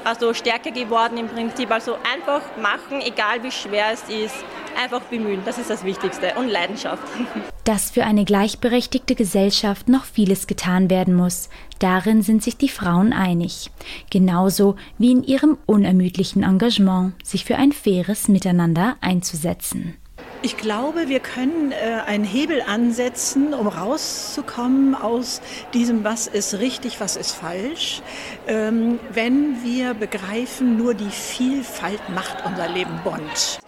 also 0.03 0.33
stärker 0.33 0.71
geworden 0.71 1.17
im 1.17 1.29
Prinzip. 1.29 1.71
Also 1.71 1.97
einfach 2.13 2.41
machen, 2.59 3.01
egal 3.01 3.41
wie 3.43 3.51
schwer 3.51 3.91
es 3.93 4.03
ist 4.09 4.43
einfach 4.77 5.01
bemühen, 5.01 5.41
das 5.45 5.57
ist 5.57 5.69
das 5.69 5.83
Wichtigste 5.83 6.33
und 6.37 6.47
Leidenschaft. 6.47 7.03
Dass 7.63 7.91
für 7.91 8.05
eine 8.05 8.23
gleichberechtigte 8.23 9.15
Gesellschaft 9.15 9.89
noch 9.89 10.05
vieles 10.05 10.47
getan 10.47 10.89
werden 10.89 11.13
muss, 11.13 11.49
darin 11.79 12.21
sind 12.21 12.41
sich 12.41 12.55
die 12.55 12.69
Frauen 12.69 13.11
einig. 13.11 13.71
Genauso 14.09 14.77
wie 14.97 15.11
in 15.11 15.23
ihrem 15.23 15.57
unermüdlichen 15.65 16.43
Engagement, 16.43 17.13
sich 17.25 17.43
für 17.43 17.57
ein 17.57 17.73
faires 17.73 18.29
Miteinander 18.29 18.95
einzusetzen. 19.01 19.95
Ich 20.43 20.55
glaube, 20.55 21.09
wir 21.09 21.19
können 21.19 21.71
äh, 21.71 22.01
einen 22.05 22.23
Hebel 22.23 22.61
ansetzen, 22.61 23.55
um 23.55 23.67
rauszukommen 23.67 24.93
aus 24.93 25.41
diesem, 25.73 26.03
was 26.03 26.27
ist 26.27 26.59
richtig, 26.59 26.99
was 26.99 27.15
ist 27.15 27.31
falsch, 27.31 28.03
ähm, 28.47 28.99
wenn 29.11 29.63
wir 29.63 29.95
begreifen, 29.95 30.77
nur 30.77 30.93
die 30.93 31.09
Vielfalt 31.09 32.01
macht 32.13 32.45
unser 32.45 32.67
Leben 32.69 32.99
bunt. 33.03 33.59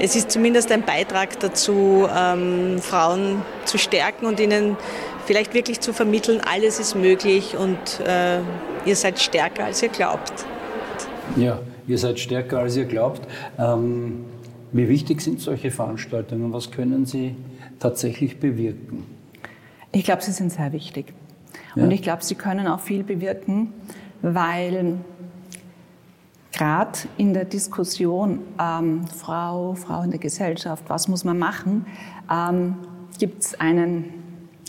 Es 0.00 0.16
ist 0.16 0.30
zumindest 0.30 0.70
ein 0.70 0.82
Beitrag 0.82 1.40
dazu, 1.40 2.06
ähm, 2.14 2.78
Frauen 2.80 3.40
zu 3.64 3.78
stärken 3.78 4.26
und 4.26 4.38
ihnen 4.38 4.76
vielleicht 5.24 5.54
wirklich 5.54 5.80
zu 5.80 5.94
vermitteln, 5.94 6.42
alles 6.46 6.78
ist 6.78 6.94
möglich 6.94 7.56
und 7.56 8.00
äh, 8.06 8.40
ihr 8.84 8.96
seid 8.96 9.18
stärker, 9.18 9.64
als 9.64 9.82
ihr 9.82 9.88
glaubt. 9.88 10.32
Ja, 11.36 11.58
ihr 11.86 11.98
seid 11.98 12.20
stärker, 12.20 12.58
als 12.58 12.76
ihr 12.76 12.84
glaubt. 12.84 13.22
Ähm 13.58 14.26
wie 14.72 14.88
wichtig 14.88 15.20
sind 15.20 15.40
solche 15.40 15.70
Veranstaltungen? 15.70 16.52
Was 16.52 16.70
können 16.70 17.06
sie 17.06 17.34
tatsächlich 17.78 18.38
bewirken? 18.38 19.04
Ich 19.92 20.04
glaube, 20.04 20.22
sie 20.22 20.32
sind 20.32 20.52
sehr 20.52 20.72
wichtig. 20.72 21.14
Ja. 21.74 21.84
Und 21.84 21.90
ich 21.90 22.02
glaube, 22.02 22.22
sie 22.22 22.34
können 22.34 22.66
auch 22.66 22.80
viel 22.80 23.02
bewirken, 23.02 23.72
weil 24.20 24.98
gerade 26.52 26.98
in 27.16 27.32
der 27.34 27.44
Diskussion 27.44 28.40
ähm, 28.60 29.06
Frau, 29.06 29.74
Frau 29.74 30.02
in 30.02 30.10
der 30.10 30.20
Gesellschaft, 30.20 30.84
was 30.88 31.08
muss 31.08 31.24
man 31.24 31.38
machen, 31.38 31.86
ähm, 32.30 32.74
gibt 33.18 33.42
es 33.42 33.60
einen 33.60 34.12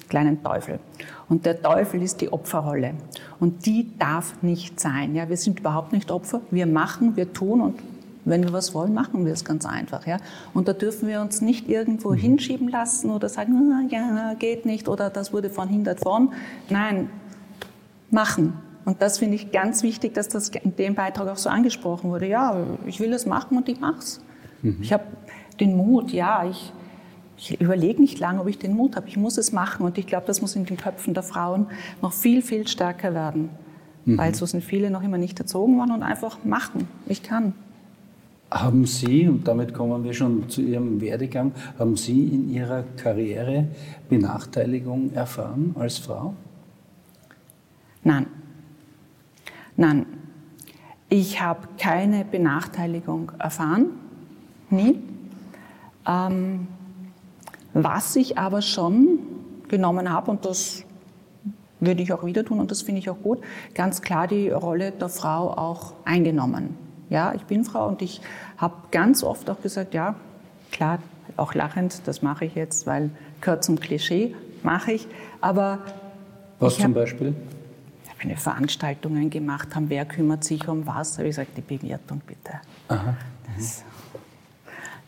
kleinen 0.08 0.42
Teufel. 0.44 0.80
Und 1.28 1.46
der 1.46 1.62
Teufel 1.62 2.02
ist 2.02 2.22
die 2.22 2.32
Opferrolle. 2.32 2.94
Und 3.40 3.66
die 3.66 3.92
darf 3.98 4.42
nicht 4.42 4.80
sein. 4.80 5.16
Ja, 5.16 5.30
wir 5.30 5.38
sind 5.38 5.60
überhaupt 5.60 5.94
nicht 5.94 6.12
Opfer. 6.12 6.42
Wir 6.50 6.66
machen, 6.66 7.16
wir 7.16 7.32
tun 7.32 7.62
und 7.62 7.80
wenn 8.26 8.44
wir 8.44 8.54
was 8.54 8.74
wollen, 8.74 8.94
machen 8.94 9.26
wir 9.26 9.34
es 9.34 9.46
ganz 9.46 9.66
einfach. 9.66 10.06
Ja? 10.06 10.18
Und 10.54 10.68
da 10.68 10.74
dürfen 10.74 11.08
wir 11.08 11.22
uns 11.22 11.42
nicht 11.42 11.70
irgendwo 11.70 12.12
mhm. 12.12 12.18
hinschieben 12.18 12.68
lassen 12.68 13.10
oder 13.12 13.30
sagen, 13.30 13.72
ah, 13.74 13.88
ja, 13.90 14.34
geht 14.38 14.66
nicht 14.66 14.88
oder 14.88 15.10
das 15.10 15.34
wurde 15.34 15.50
verhindert 15.50 16.02
von. 16.02 16.32
Nein, 16.70 17.10
machen. 18.12 18.54
Und 18.86 19.02
das 19.02 19.20
finde 19.20 19.36
ich 19.36 19.52
ganz 19.52 19.84
wichtig, 19.84 20.14
dass 20.14 20.30
das 20.30 20.50
in 20.50 20.76
dem 20.76 20.96
Beitrag 20.96 21.28
auch 21.28 21.38
so 21.38 21.50
angesprochen 21.50 22.10
wurde. 22.10 22.28
Ja, 22.28 22.66
ich 22.86 23.00
will 23.00 23.14
es 23.14 23.26
machen 23.26 23.58
und 23.58 23.70
ich 23.70 23.80
mache 23.80 24.00
es. 24.00 24.22
Mhm. 24.62 24.78
Ich 24.82 24.94
habe 24.94 25.04
den 25.60 25.76
Mut, 25.76 26.12
ja, 26.12 26.46
ich, 26.50 26.74
ich 27.38 27.62
überlege 27.62 28.02
nicht 28.02 28.20
lange, 28.20 28.42
ob 28.42 28.48
ich 28.48 28.58
den 28.58 28.74
Mut 28.74 28.96
habe. 28.96 29.08
Ich 29.08 29.18
muss 29.18 29.38
es 29.38 29.52
machen. 29.52 29.86
Und 29.86 29.98
ich 29.98 30.08
glaube, 30.08 30.26
das 30.28 30.42
muss 30.42 30.56
in 30.56 30.66
den 30.66 30.78
Köpfen 30.78 31.14
der 31.14 31.24
Frauen 31.24 31.68
noch 32.02 32.14
viel, 32.14 32.42
viel 32.42 32.68
stärker 32.68 33.14
werden. 33.14 33.50
Mhm. 34.06 34.18
Weil 34.18 34.36
so 34.36 34.46
sind 34.46 34.64
viele 34.64 34.90
noch 34.90 35.04
immer 35.04 35.18
nicht 35.18 35.40
erzogen 35.40 35.78
worden 35.78 35.92
und 35.92 36.04
einfach 36.04 36.44
machen. 36.44 36.88
Ich 37.06 37.24
kann. 37.24 37.54
Haben 38.52 38.88
Sie, 38.88 39.28
und 39.28 39.48
damit 39.48 39.76
kommen 39.76 40.04
wir 40.04 40.14
schon 40.14 40.50
zu 40.50 40.62
Ihrem 40.62 41.00
Werdegang, 41.02 41.52
haben 41.78 41.96
Sie 41.96 42.28
in 42.30 42.52
Ihrer 42.52 42.84
Karriere 42.98 43.68
Benachteiligung 44.10 45.14
erfahren 45.14 45.76
als 45.78 46.00
Frau? 46.00 46.34
Nein. 48.04 48.26
Nein. 49.78 50.06
Ich 51.10 51.42
habe 51.42 51.68
keine 51.78 52.26
Benachteiligung 52.26 53.32
erfahren. 53.38 53.88
Nie. 54.72 55.00
Ähm, 56.08 56.68
was 57.74 58.16
ich 58.16 58.38
aber 58.38 58.64
schon 58.64 59.20
genommen 59.68 60.12
habe, 60.12 60.32
und 60.32 60.46
das 60.46 60.84
würde 61.80 62.02
ich 62.02 62.12
auch 62.12 62.26
wieder 62.26 62.44
tun, 62.44 62.60
und 62.60 62.72
das 62.72 62.82
finde 62.82 63.00
ich 63.00 63.10
auch 63.12 63.22
gut, 63.22 63.40
ganz 63.76 64.02
klar 64.02 64.28
die 64.28 64.50
Rolle 64.50 64.92
der 64.92 65.10
Frau 65.10 65.52
auch 65.52 65.94
eingenommen. 66.04 66.89
Ja, 67.10 67.34
ich 67.34 67.44
bin 67.44 67.64
Frau 67.64 67.88
und 67.88 68.02
ich 68.02 68.22
habe 68.58 68.76
ganz 68.92 69.24
oft 69.24 69.50
auch 69.50 69.62
gesagt, 69.62 69.94
ja, 69.94 70.16
klar, 70.72 71.00
auch 71.38 71.54
lachend, 71.54 72.02
das 72.06 72.22
mache 72.22 72.46
ich 72.46 72.56
jetzt, 72.56 72.86
weil 72.86 73.10
gehört 73.42 73.64
zum 73.64 73.80
Klischee, 73.80 74.36
mache 74.64 74.94
ich. 74.94 75.08
Aber 75.42 75.80
was 76.60 76.76
zum 76.76 76.86
hab, 76.86 76.94
Beispiel? 76.94 77.34
Ich 78.04 78.10
habe 78.10 78.22
eine 78.22 78.38
Veranstaltungen 78.38 79.30
gemacht, 79.30 79.76
haben, 79.76 79.90
wer 79.90 80.06
kümmert 80.06 80.44
sich 80.44 80.68
um 80.68 80.86
was? 80.86 81.18
Habe 81.18 81.28
ich 81.28 81.36
gesagt, 81.36 81.58
die 81.58 81.62
Bewertung 81.62 82.22
bitte. 82.28 82.60
Aha. 82.90 83.16
Das, 83.56 83.84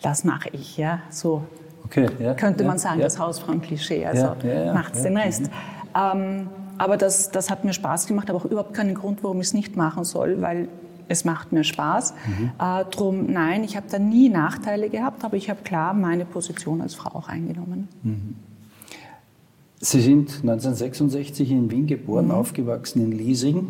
das 0.01 0.23
mache 0.23 0.49
ich, 0.53 0.77
ja. 0.77 1.01
So 1.09 1.43
okay, 1.85 2.07
ja, 2.19 2.33
könnte 2.33 2.63
ja, 2.63 2.69
man 2.69 2.79
sagen, 2.79 2.99
ja. 2.99 3.05
das 3.05 3.19
Hausfrauen-Klischee. 3.19 4.05
Also 4.05 4.35
ja, 4.43 4.73
macht 4.73 4.95
es 4.95 5.03
den 5.03 5.17
Rest. 5.17 5.43
Mhm. 5.43 5.49
Ähm, 5.93 6.49
aber 6.77 6.97
das, 6.97 7.29
das 7.29 7.51
hat 7.51 7.63
mir 7.63 7.73
Spaß 7.73 8.07
gemacht, 8.07 8.29
aber 8.29 8.39
auch 8.39 8.45
überhaupt 8.45 8.73
keinen 8.73 8.95
Grund, 8.95 9.23
warum 9.23 9.41
ich 9.41 9.47
es 9.47 9.53
nicht 9.53 9.75
machen 9.75 10.03
soll, 10.03 10.41
weil 10.41 10.67
es 11.07 11.25
macht 11.25 11.51
mir 11.51 11.63
Spaß. 11.63 12.13
Mhm. 12.27 12.51
Äh, 12.59 12.85
drum, 12.85 13.31
nein, 13.31 13.63
ich 13.63 13.75
habe 13.75 13.87
da 13.89 13.99
nie 13.99 14.29
Nachteile 14.29 14.89
gehabt, 14.89 15.23
aber 15.23 15.37
ich 15.37 15.49
habe 15.49 15.61
klar 15.63 15.93
meine 15.93 16.25
Position 16.25 16.81
als 16.81 16.95
Frau 16.95 17.17
auch 17.17 17.29
eingenommen. 17.29 17.87
Mhm. 18.03 18.35
Sie 19.83 19.99
sind 19.99 20.29
1966 20.29 21.49
in 21.49 21.71
Wien 21.71 21.87
geboren, 21.87 22.25
mhm. 22.25 22.31
aufgewachsen 22.31 23.01
in 23.01 23.11
Liesing, 23.11 23.67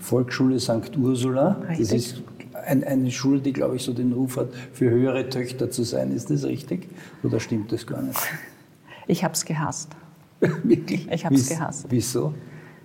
Volksschule 0.00 0.58
St. 0.58 0.96
Ursula. 0.96 1.62
Richtig. 1.68 1.88
Das 1.88 1.92
ist 1.92 2.22
ein, 2.66 2.84
eine 2.84 3.10
Schule, 3.10 3.40
die, 3.40 3.52
glaube 3.52 3.76
ich, 3.76 3.82
so 3.82 3.92
den 3.92 4.12
Ruf 4.12 4.36
hat, 4.36 4.48
für 4.72 4.90
höhere 4.90 5.28
Töchter 5.28 5.70
zu 5.70 5.84
sein. 5.84 6.12
Ist 6.12 6.30
das 6.30 6.44
richtig? 6.44 6.88
Oder 7.22 7.38
stimmt 7.38 7.70
das 7.72 7.86
gar 7.86 8.02
nicht? 8.02 8.18
Ich 9.06 9.22
habe 9.24 9.34
es 9.34 9.44
gehasst. 9.44 9.90
Wirklich? 10.62 11.08
Ich 11.10 11.24
habe 11.24 11.34
es 11.34 11.48
gehasst. 11.48 11.86
Wieso? 11.88 12.34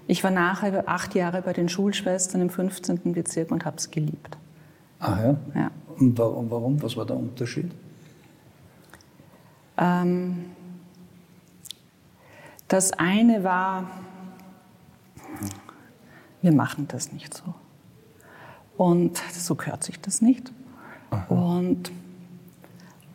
Ich 0.07 0.23
war 0.23 0.31
nachher 0.31 0.87
acht 0.87 1.15
Jahre 1.15 1.41
bei 1.41 1.51
den 1.53 1.67
Schulschwestern 1.67 2.41
im 2.41 2.49
15. 2.49 3.13
Bezirk 3.13 3.51
und 3.51 3.65
habe 3.65 3.77
es 3.77 3.91
geliebt. 3.91 4.37
Ah 4.99 5.17
ja? 5.21 5.35
ja. 5.53 5.71
Und 5.99 6.17
warum? 6.17 6.81
Was 6.81 6.95
war 6.95 7.05
der 7.05 7.17
Unterschied? 7.17 7.71
Ähm, 9.77 10.45
das 12.67 12.93
eine 12.93 13.43
war, 13.43 13.85
wir 16.41 16.51
machen 16.51 16.87
das 16.87 17.11
nicht 17.11 17.33
so. 17.33 17.53
Und 18.77 19.17
so 19.33 19.55
gehört 19.55 19.83
sich 19.83 19.99
das 19.99 20.21
nicht. 20.21 20.51
Aha. 21.09 21.33
Und, 21.33 21.91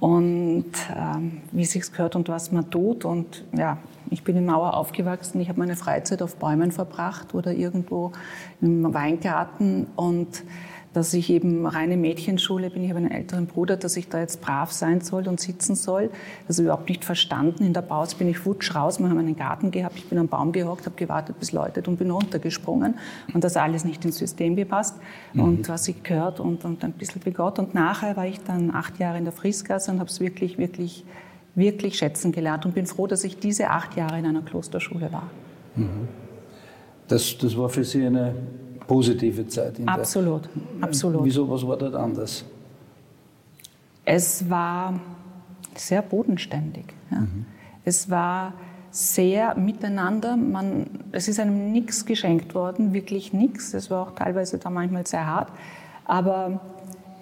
und 0.00 0.72
ähm, 0.94 1.42
wie 1.52 1.64
sich 1.64 1.90
gehört 1.90 2.16
und 2.16 2.28
was 2.28 2.52
man 2.52 2.70
tut. 2.70 3.04
Und 3.04 3.44
ja, 3.52 3.78
ich 4.12 4.24
bin 4.24 4.36
in 4.36 4.46
Mauer 4.46 4.74
aufgewachsen, 4.74 5.40
ich 5.40 5.48
habe 5.48 5.58
meine 5.58 5.76
Freizeit 5.76 6.22
auf 6.22 6.36
Bäumen 6.36 6.70
verbracht 6.70 7.34
oder 7.34 7.52
irgendwo 7.52 8.12
im 8.60 8.92
Weingarten 8.94 9.86
und 9.96 10.44
dass 10.92 11.14
ich 11.14 11.30
eben 11.30 11.66
reine 11.66 11.96
Mädchenschule 11.96 12.68
bin. 12.68 12.84
Ich 12.84 12.90
habe 12.90 12.98
einen 12.98 13.10
älteren 13.10 13.46
Bruder, 13.46 13.76
dass 13.76 13.96
ich 13.96 14.08
da 14.08 14.20
jetzt 14.20 14.42
brav 14.42 14.72
sein 14.72 15.00
soll 15.00 15.26
und 15.26 15.40
sitzen 15.40 15.74
soll. 15.74 16.10
Das 16.46 16.56
habe 16.56 16.64
ich 16.64 16.66
überhaupt 16.66 16.88
nicht 16.88 17.04
verstanden. 17.04 17.64
In 17.64 17.72
der 17.72 17.80
Pause 17.80 18.16
bin 18.16 18.28
ich 18.28 18.44
wutsch 18.44 18.74
raus. 18.74 19.00
Wir 19.00 19.08
haben 19.08 19.18
einen 19.18 19.36
Garten 19.36 19.70
gehabt. 19.70 19.96
Ich 19.96 20.08
bin 20.08 20.18
am 20.18 20.28
Baum 20.28 20.52
gehockt, 20.52 20.84
habe 20.84 20.96
gewartet, 20.96 21.38
bis 21.40 21.52
läutet 21.52 21.88
und 21.88 21.96
bin 21.96 22.10
runtergesprungen. 22.10 22.96
Und 23.32 23.42
das 23.42 23.56
alles 23.56 23.84
nicht 23.84 24.04
ins 24.04 24.18
System 24.18 24.54
gepasst. 24.54 24.96
Mhm. 25.32 25.42
Und 25.42 25.68
was 25.70 25.88
ich 25.88 26.02
gehört 26.02 26.40
und, 26.40 26.64
und 26.66 26.84
ein 26.84 26.92
bisschen 26.92 27.24
wie 27.24 27.30
Gott. 27.30 27.58
Und 27.58 27.74
nachher 27.74 28.16
war 28.16 28.26
ich 28.26 28.40
dann 28.40 28.74
acht 28.74 28.98
Jahre 28.98 29.16
in 29.16 29.24
der 29.24 29.32
Friesgasse 29.32 29.92
und 29.92 29.98
habe 29.98 30.10
es 30.10 30.20
wirklich, 30.20 30.58
wirklich 30.58 31.06
wirklich 31.54 31.98
schätzen 31.98 32.32
gelernt 32.32 32.64
und 32.64 32.74
bin 32.74 32.86
froh, 32.86 33.06
dass 33.06 33.24
ich 33.24 33.38
diese 33.38 33.70
acht 33.70 33.96
Jahre 33.96 34.18
in 34.18 34.26
einer 34.26 34.42
Klosterschule 34.42 35.12
war. 35.12 35.30
Mhm. 35.76 36.08
Das, 37.08 37.36
das 37.38 37.56
war 37.56 37.68
für 37.68 37.84
Sie 37.84 38.04
eine 38.06 38.34
positive 38.86 39.46
Zeit. 39.46 39.74
absolut, 39.86 40.44
der, 40.44 40.84
absolut. 40.84 41.24
Wieso, 41.24 41.48
was 41.48 41.66
war 41.66 41.76
dort 41.76 41.94
anders? 41.94 42.44
Es 44.04 44.48
war 44.48 44.98
sehr 45.74 46.02
bodenständig. 46.02 46.86
Ja. 47.10 47.20
Mhm. 47.20 47.46
Es 47.84 48.10
war 48.10 48.54
sehr 48.90 49.56
miteinander. 49.56 50.36
Man, 50.36 50.86
es 51.12 51.28
ist 51.28 51.40
einem 51.40 51.72
nichts 51.72 52.04
geschenkt 52.04 52.54
worden, 52.54 52.92
wirklich 52.92 53.32
nichts. 53.32 53.74
Es 53.74 53.90
war 53.90 54.02
auch 54.02 54.14
teilweise 54.14 54.58
da 54.58 54.70
manchmal 54.70 55.06
sehr 55.06 55.26
hart. 55.26 55.50
Aber 56.04 56.60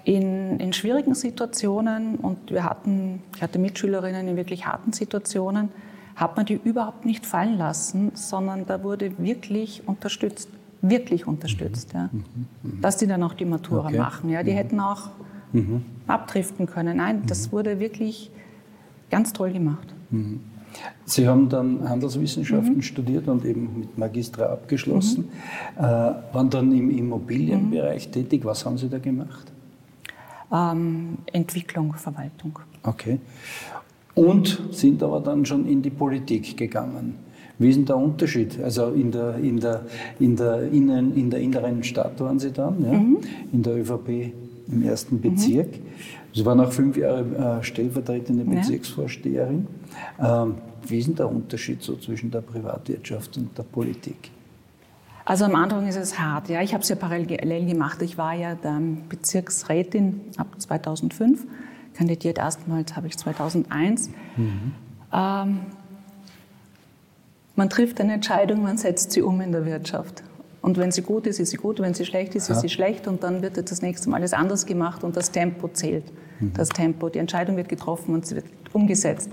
in, 0.04 0.59
in 0.59 0.73
schwierigen 0.73 1.14
Situationen, 1.14 2.16
und 2.16 2.50
wir 2.50 2.64
hatten, 2.64 3.23
ich 3.37 3.42
hatte 3.42 3.59
Mitschülerinnen 3.59 4.28
in 4.28 4.37
wirklich 4.37 4.66
harten 4.66 4.92
Situationen, 4.92 5.69
hat 6.16 6.37
man 6.37 6.47
die 6.47 6.61
überhaupt 6.62 7.07
nicht 7.07 7.25
fallen 7.26 7.57
lassen, 7.57 8.12
sondern 8.14 8.66
da 8.66 8.83
wurde 8.83 9.19
wirklich 9.19 9.83
unterstützt, 9.87 10.49
wirklich 10.83 11.26
unterstützt. 11.26 11.92
Ja. 11.95 12.11
Mhm. 12.12 12.25
Mhm. 12.62 12.80
Dass 12.80 12.97
die 12.99 13.07
dann 13.07 13.23
auch 13.23 13.35
die 13.35 13.45
Matura 13.45 13.87
okay. 13.87 13.99
machen. 13.99 14.30
Ja. 14.30 14.42
Die 14.42 14.52
mhm. 14.52 14.57
hätten 14.57 14.80
auch 14.80 15.11
mhm. 15.52 15.85
abdriften 16.07 16.66
können. 16.66 16.99
Nein, 16.99 17.23
das 17.26 17.49
mhm. 17.49 17.52
wurde 17.52 17.80
wirklich 17.80 18.30
ganz 19.11 19.33
toll 19.33 19.52
gemacht. 19.52 19.95
Mhm. 20.11 20.40
Sie 21.04 21.26
haben 21.26 21.49
dann 21.49 21.88
Handelswissenschaften 21.88 22.76
mhm. 22.76 22.83
studiert 22.83 23.26
und 23.26 23.45
eben 23.45 23.80
mit 23.80 23.99
Magistra 23.99 24.47
abgeschlossen, 24.47 25.28
mhm. 25.76 25.85
äh, 25.85 25.85
waren 26.33 26.50
dann 26.50 26.73
im 26.73 26.90
Immobilienbereich 26.90 28.09
mhm. 28.09 28.12
tätig. 28.12 28.45
Was 28.45 28.64
haben 28.64 28.78
Sie 28.78 28.88
da 28.88 28.99
gemacht? 28.99 29.50
Ähm, 30.52 31.19
Entwicklung, 31.33 31.95
Verwaltung. 31.95 32.59
Okay. 32.83 33.19
Und 34.14 34.61
sind 34.73 35.02
aber 35.02 35.21
dann 35.21 35.47
schon 35.47 35.66
in 35.66 35.83
die 35.83 35.90
Politik 35.90 36.57
gegangen. 36.57 37.14
Wie 37.59 37.69
ist 37.69 37.76
denn 37.76 37.85
der 37.85 37.97
Unterschied? 37.97 38.59
Also 38.62 38.88
in 38.88 39.12
der, 39.12 39.37
in 39.37 39.61
der, 39.61 39.83
in 40.19 40.35
der, 40.35 40.62
innen, 40.73 41.14
in 41.14 41.30
der 41.30 41.40
inneren 41.40 41.85
Stadt 41.85 42.19
waren 42.21 42.38
Sie 42.38 42.52
dann, 42.52 42.83
ja? 42.83 42.92
Mhm. 42.92 43.19
in 43.52 43.62
der 43.62 43.76
ÖVP 43.76 44.33
im 44.69 44.83
ersten 44.83 45.16
mhm. 45.16 45.21
Bezirk. 45.21 45.69
Sie 46.33 46.45
waren 46.47 46.61
auch 46.61 46.73
fünf 46.73 46.97
Jahre 46.97 47.59
äh, 47.61 47.62
stellvertretende 47.62 48.45
Bezirksvorsteherin. 48.45 49.66
Ähm, 50.19 50.54
wie 50.87 50.99
ist 50.99 51.09
denn 51.09 51.16
der 51.16 51.30
Unterschied 51.30 51.83
so 51.83 51.97
zwischen 51.97 52.30
der 52.30 52.40
Privatwirtschaft 52.40 53.37
und 53.37 53.57
der 53.59 53.64
Politik? 53.64 54.30
Also 55.25 55.45
am 55.45 55.55
Anfang 55.55 55.87
ist 55.87 55.97
es 55.97 56.19
hart. 56.19 56.49
Ja, 56.49 56.62
ich 56.62 56.73
habe 56.73 56.83
es 56.83 56.89
ja 56.89 56.97
parallel 56.97 57.67
gemacht. 57.67 58.03
Ich 58.03 58.19
war 58.19 58.35
ja 58.35 58.55
dann 58.55 59.09
Bezirksrätin 59.09 60.21
ab 60.37 60.49
2005. 60.59 61.47
Kandidiert 61.95 62.39
erstmals 62.39 62.97
habe 62.97 63.07
ich 63.07 63.19
2001. 63.19 64.11
Mhm. 64.37 64.73
Ähm, 65.12 65.61
man 67.57 67.69
trifft 67.69 68.00
eine 68.00 68.15
Entscheidung, 68.15 68.62
man 68.62 68.79
setzt 68.79 69.12
sie 69.12 69.23
um 69.23 69.41
in 69.41 69.53
der 69.53 69.67
Wirtschaft. 69.67 70.23
Und 70.62 70.79
wenn 70.79 70.93
sie 70.93 71.03
gut 71.03 71.27
ist, 71.27 71.41
ist 71.41 71.50
sie 71.50 71.57
gut, 71.57 71.81
wenn 71.81 71.95
sie 71.95 72.05
schlecht 72.05 72.35
ist, 72.35 72.49
ja. 72.49 72.55
ist 72.55 72.61
sie 72.61 72.69
schlecht 72.69 73.07
und 73.07 73.23
dann 73.23 73.43
wird 73.43 73.57
das 73.71 73.83
nächste 73.83 74.11
Mal 74.11 74.19
alles 74.19 74.33
anders 74.33 74.67
gemacht 74.67 75.05
und 75.05 75.17
das 75.17 75.31
Tempo 75.31 75.69
zählt. 75.69 76.05
Mhm. 76.39 76.53
Das 76.55 76.69
Tempo, 76.69 77.09
die 77.09 77.19
Entscheidung 77.19 77.57
wird 77.57 77.69
getroffen 77.69 78.15
und 78.15 78.27
sie 78.27 78.37
wird 78.37 78.47
umgesetzt. 78.73 79.31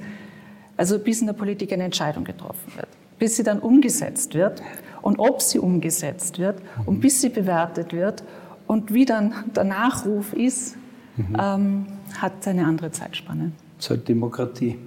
Also 0.77 0.99
bis 0.99 1.21
in 1.21 1.27
der 1.27 1.33
Politik 1.33 1.73
eine 1.73 1.83
Entscheidung 1.83 2.23
getroffen 2.23 2.71
wird, 2.75 2.87
bis 3.19 3.35
sie 3.35 3.43
dann 3.43 3.59
umgesetzt 3.59 4.35
wird 4.35 4.61
und 5.07 5.19
ob 5.19 5.41
sie 5.41 5.57
umgesetzt 5.57 6.37
wird 6.37 6.59
mhm. 6.59 6.83
und 6.85 6.99
bis 6.99 7.21
sie 7.21 7.29
bewertet 7.29 7.93
wird 7.93 8.25
und 8.67 8.93
wie 8.93 9.05
dann 9.05 9.33
der 9.55 9.63
Nachruf 9.63 10.33
ist, 10.33 10.75
mhm. 11.15 11.37
ähm, 11.41 11.85
hat 12.17 12.45
eine 12.45 12.65
andere 12.65 12.91
Zeitspanne. 12.91 13.53
Es 13.79 13.85
ist 13.85 13.89
halt 13.89 14.09
Demokratie. 14.09 14.77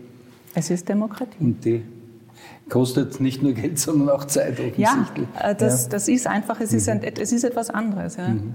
Es 0.55 0.69
ist 0.69 0.87
Demokratie. 0.91 1.39
Und 1.41 1.65
die 1.65 1.83
kostet 2.69 3.19
nicht 3.19 3.43
nur 3.43 3.53
Geld, 3.53 3.79
sondern 3.79 4.11
auch 4.11 4.27
Zeit 4.27 4.61
offensichtlich. 4.61 5.27
Ja, 5.35 5.51
äh, 5.53 5.55
das, 5.55 5.85
ja. 5.85 5.89
das 5.89 6.07
ist 6.09 6.27
einfach, 6.27 6.61
es 6.61 6.75
ist, 6.75 6.87
ein, 6.91 6.99
mhm. 6.99 7.13
es 7.19 7.33
ist 7.33 7.45
etwas 7.45 7.71
anderes. 7.71 8.17
Ja. 8.17 8.29
Mhm. 8.29 8.55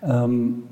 Ähm, 0.00 0.62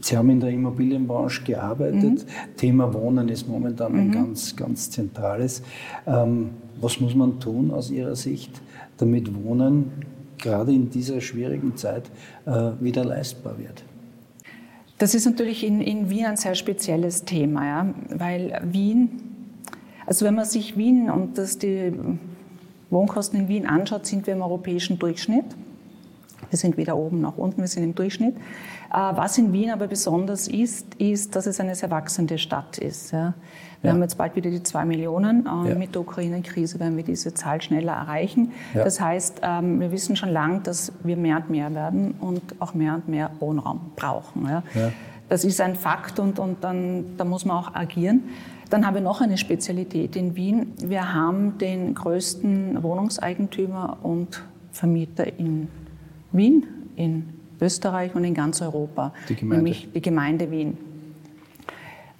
Sie 0.00 0.16
haben 0.16 0.30
in 0.30 0.38
der 0.38 0.50
Immobilienbranche 0.50 1.42
gearbeitet. 1.42 2.24
Mhm. 2.24 2.56
Thema 2.56 2.94
Wohnen 2.94 3.28
ist 3.28 3.48
momentan 3.48 3.94
mhm. 3.94 3.98
ein 3.98 4.12
ganz, 4.12 4.54
ganz 4.54 4.92
zentrales. 4.92 5.60
Ähm, 6.06 6.50
was 6.80 7.00
muss 7.00 7.16
man 7.16 7.40
tun 7.40 7.72
aus 7.72 7.90
Ihrer 7.90 8.14
Sicht, 8.14 8.62
damit 8.98 9.32
Wohnen 9.44 9.92
gerade 10.38 10.72
in 10.72 10.90
dieser 10.90 11.20
schwierigen 11.20 11.76
Zeit 11.76 12.10
äh, 12.46 12.70
wieder 12.80 13.04
leistbar 13.04 13.58
wird? 13.58 13.82
Das 14.98 15.14
ist 15.14 15.24
natürlich 15.24 15.64
in, 15.64 15.80
in 15.80 16.10
Wien 16.10 16.26
ein 16.26 16.36
sehr 16.36 16.54
spezielles 16.54 17.24
Thema, 17.24 17.64
ja? 17.64 17.94
weil 18.10 18.60
Wien 18.64 19.28
also 20.08 20.24
wenn 20.24 20.34
man 20.34 20.46
sich 20.46 20.78
Wien 20.78 21.10
und 21.10 21.36
das 21.36 21.58
die 21.58 21.92
Wohnkosten 22.88 23.40
in 23.40 23.48
Wien 23.48 23.66
anschaut, 23.66 24.06
sind 24.06 24.26
wir 24.26 24.32
im 24.32 24.40
europäischen 24.40 24.98
Durchschnitt. 24.98 25.44
Wir 26.48 26.58
sind 26.58 26.78
weder 26.78 26.96
oben 26.96 27.20
noch 27.20 27.36
unten, 27.36 27.60
wir 27.60 27.68
sind 27.68 27.82
im 27.82 27.94
Durchschnitt. 27.94 28.34
Äh, 28.92 28.96
was 28.96 29.38
in 29.38 29.52
Wien 29.52 29.70
aber 29.70 29.86
besonders 29.86 30.48
ist, 30.48 30.94
ist, 30.96 31.36
dass 31.36 31.46
es 31.46 31.60
eine 31.60 31.74
sehr 31.74 31.90
wachsende 31.90 32.38
Stadt 32.38 32.78
ist. 32.78 33.12
Wir 33.12 33.34
ja. 33.82 33.90
haben 33.90 34.02
jetzt 34.02 34.16
bald 34.16 34.34
wieder 34.34 34.50
die 34.50 34.62
zwei 34.62 34.84
Millionen. 34.84 35.46
Äh, 35.46 35.70
ja. 35.70 35.74
Mit 35.74 35.94
der 35.94 36.02
Ukraine-Krise 36.02 36.80
werden 36.80 36.96
wir 36.96 37.04
diese 37.04 37.34
Zahl 37.34 37.60
schneller 37.60 37.92
erreichen. 37.92 38.52
Ja. 38.74 38.84
Das 38.84 39.00
heißt, 39.00 39.40
ähm, 39.42 39.80
wir 39.80 39.92
wissen 39.92 40.16
schon 40.16 40.30
lange, 40.30 40.60
dass 40.60 40.92
wir 41.02 41.16
mehr 41.16 41.36
und 41.36 41.50
mehr 41.50 41.74
werden 41.74 42.14
und 42.20 42.42
auch 42.60 42.74
mehr 42.74 42.94
und 42.94 43.08
mehr 43.08 43.30
Wohnraum 43.40 43.92
brauchen. 43.94 44.48
Das 45.28 45.44
ist 45.44 45.60
ein 45.60 45.76
Fakt 45.76 46.18
und, 46.18 46.38
und 46.38 46.64
dann, 46.64 47.16
da 47.18 47.24
muss 47.24 47.44
man 47.44 47.58
auch 47.58 47.74
agieren. 47.74 48.22
Dann 48.70 48.86
haben 48.86 48.94
wir 48.94 49.00
noch 49.02 49.20
eine 49.20 49.38
Spezialität 49.38 50.16
in 50.16 50.36
Wien. 50.36 50.72
Wir 50.82 51.14
haben 51.14 51.58
den 51.58 51.94
größten 51.94 52.82
Wohnungseigentümer 52.82 53.98
und 54.02 54.42
Vermieter 54.72 55.26
in 55.38 55.68
Wien, 56.32 56.66
in 56.96 57.37
Österreich 57.60 58.14
und 58.14 58.24
in 58.24 58.34
ganz 58.34 58.62
Europa, 58.62 59.12
die 59.28 59.44
nämlich 59.44 59.88
die 59.92 60.02
Gemeinde 60.02 60.50
Wien. 60.50 60.76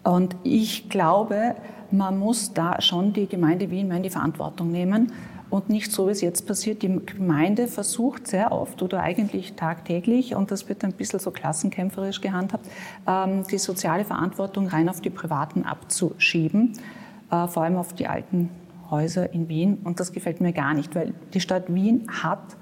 Und 0.05 0.37
ich 0.42 0.88
glaube, 0.88 1.55
man 1.90 2.18
muss 2.18 2.53
da 2.55 2.81
schon 2.81 3.12
die 3.12 3.27
Gemeinde 3.27 3.70
Wien 3.70 3.88
mehr 3.88 3.98
in 3.98 4.03
die 4.03 4.11
Verantwortung 4.11 4.70
nehmen 4.70 5.12
und 5.51 5.70
nicht 5.70 5.92
so, 5.92 6.07
wie 6.07 6.12
es 6.12 6.20
jetzt 6.20 6.46
passiert. 6.46 6.83
Die 6.83 7.01
Gemeinde 7.05 7.66
versucht 7.66 8.27
sehr 8.27 8.53
oft 8.53 8.83
oder 8.83 9.03
eigentlich 9.03 9.55
tagtäglich, 9.55 10.35
und 10.35 10.51
das 10.51 10.68
wird 10.68 10.85
ein 10.85 10.92
bisschen 10.92 11.20
so 11.20 11.31
klassenkämpferisch 11.31 12.20
gehandhabt, 12.20 12.66
ähm, 13.07 13.44
die 13.51 13.59
soziale 13.59 14.05
Verantwortung 14.05 14.66
rein 14.66 14.88
auf 14.88 15.01
die 15.01 15.11
Privaten 15.11 15.64
abzuschieben, 15.64 16.72
äh, 17.31 17.46
vor 17.46 17.62
allem 17.62 17.77
auf 17.77 17.94
die 17.94 18.07
alten 18.07 18.51
Häuser 18.90 19.33
in 19.33 19.48
Wien. 19.48 19.79
Und 19.85 20.01
das 20.01 20.12
gefällt 20.12 20.40
mir 20.40 20.53
gar 20.53 20.74
nicht, 20.74 20.94
weil 20.94 21.14
die 21.35 21.40
Stadt 21.40 21.72
Wien 21.72 22.07
hat 22.22 22.57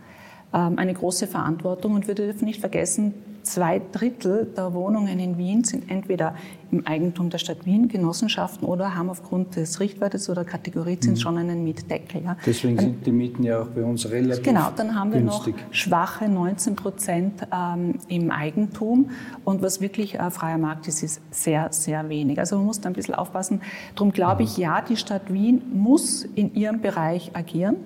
eine 0.53 0.95
große 0.95 1.27
Verantwortung 1.27 1.95
und 1.95 2.09
wir 2.09 2.15
dürfen 2.15 2.45
nicht 2.47 2.61
vergessen, 2.61 3.15
zwei 3.47 3.81
Drittel 3.93 4.53
der 4.57 4.75
Wohnungen 4.75 5.19
in 5.19 5.39
Wien 5.39 5.65
sind 5.65 5.91
entweder 5.91 6.35
im 6.73 6.87
Eigentum 6.87 7.31
der 7.31 7.39
Stadt 7.39 7.65
Wien, 7.65 7.89
Genossenschaften 7.89 8.67
oder 8.67 8.97
haben 8.97 9.09
aufgrund 9.09 9.55
des 9.55 9.79
Richtwertes 9.79 10.29
oder 10.29 10.45
Kategoriezins 10.45 11.21
mhm. 11.21 11.23
schon 11.23 11.39
einen 11.39 11.63
Mietdeckel. 11.63 12.25
Ja. 12.25 12.37
Deswegen 12.45 12.79
sind 12.79 13.07
die 13.07 13.13
Mieten 13.13 13.45
ja 13.45 13.63
auch 13.63 13.69
bei 13.69 13.85
uns 13.85 14.11
relativ 14.11 14.43
Genau, 14.43 14.71
dann 14.75 14.99
haben 14.99 15.13
wir 15.13 15.21
günstig. 15.21 15.55
noch 15.55 15.73
schwache 15.73 16.29
19 16.29 16.75
Prozent 16.75 17.47
ähm, 17.55 17.99
im 18.09 18.31
Eigentum 18.31 19.11
und 19.45 19.63
was 19.63 19.81
wirklich 19.81 20.17
äh, 20.17 20.31
freier 20.31 20.59
Markt 20.59 20.89
ist, 20.89 21.03
ist 21.03 21.23
sehr, 21.31 21.69
sehr 21.71 22.09
wenig. 22.09 22.39
Also 22.39 22.57
man 22.57 22.67
muss 22.67 22.81
da 22.81 22.89
ein 22.89 22.95
bisschen 22.95 23.15
aufpassen. 23.15 23.61
Darum 23.95 24.13
glaube 24.13 24.43
ich, 24.43 24.57
ja, 24.57 24.81
die 24.83 24.97
Stadt 24.97 25.33
Wien 25.33 25.63
muss 25.73 26.25
in 26.35 26.55
ihrem 26.55 26.81
Bereich 26.81 27.31
agieren. 27.35 27.77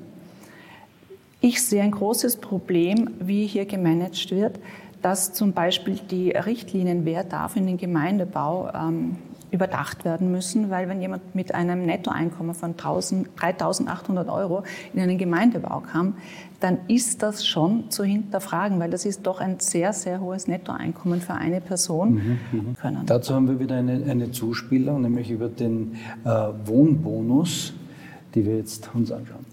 Ich 1.40 1.62
sehe 1.62 1.82
ein 1.82 1.90
großes 1.90 2.36
Problem, 2.36 3.10
wie 3.18 3.46
hier 3.46 3.64
gemanagt 3.64 4.30
wird 4.30 4.58
dass 5.02 5.32
zum 5.32 5.52
Beispiel 5.52 5.98
die 6.10 6.30
Richtlinien, 6.30 7.04
wer 7.04 7.24
darf 7.24 7.56
in 7.56 7.66
den 7.66 7.76
Gemeindebau, 7.76 8.70
ähm, 8.74 9.16
überdacht 9.52 10.04
werden 10.04 10.30
müssen, 10.30 10.70
weil 10.70 10.88
wenn 10.88 11.00
jemand 11.00 11.34
mit 11.34 11.56
einem 11.56 11.84
Nettoeinkommen 11.84 12.54
von 12.54 12.76
3.800 12.76 14.32
Euro 14.32 14.62
in 14.94 15.00
einen 15.00 15.18
Gemeindebau 15.18 15.80
kam, 15.80 16.14
dann 16.60 16.78
ist 16.86 17.20
das 17.24 17.44
schon 17.44 17.90
zu 17.90 18.04
hinterfragen, 18.04 18.78
weil 18.78 18.90
das 18.90 19.04
ist 19.04 19.26
doch 19.26 19.40
ein 19.40 19.58
sehr, 19.58 19.92
sehr 19.92 20.20
hohes 20.20 20.46
Nettoeinkommen 20.46 21.20
für 21.20 21.34
eine 21.34 21.60
Person. 21.60 22.14
Mhm, 22.14 22.38
mhm. 22.52 22.76
können. 22.76 23.06
Dazu 23.06 23.34
haben 23.34 23.48
wir 23.48 23.58
wieder 23.58 23.74
eine, 23.74 24.04
eine 24.08 24.30
Zuspielung, 24.30 25.02
nämlich 25.02 25.32
über 25.32 25.48
den 25.48 25.96
äh, 26.24 26.28
Wohnbonus, 26.66 27.72
die 28.36 28.46
wir 28.46 28.56
jetzt 28.56 28.88
uns 28.94 29.10
anschauen. 29.10 29.49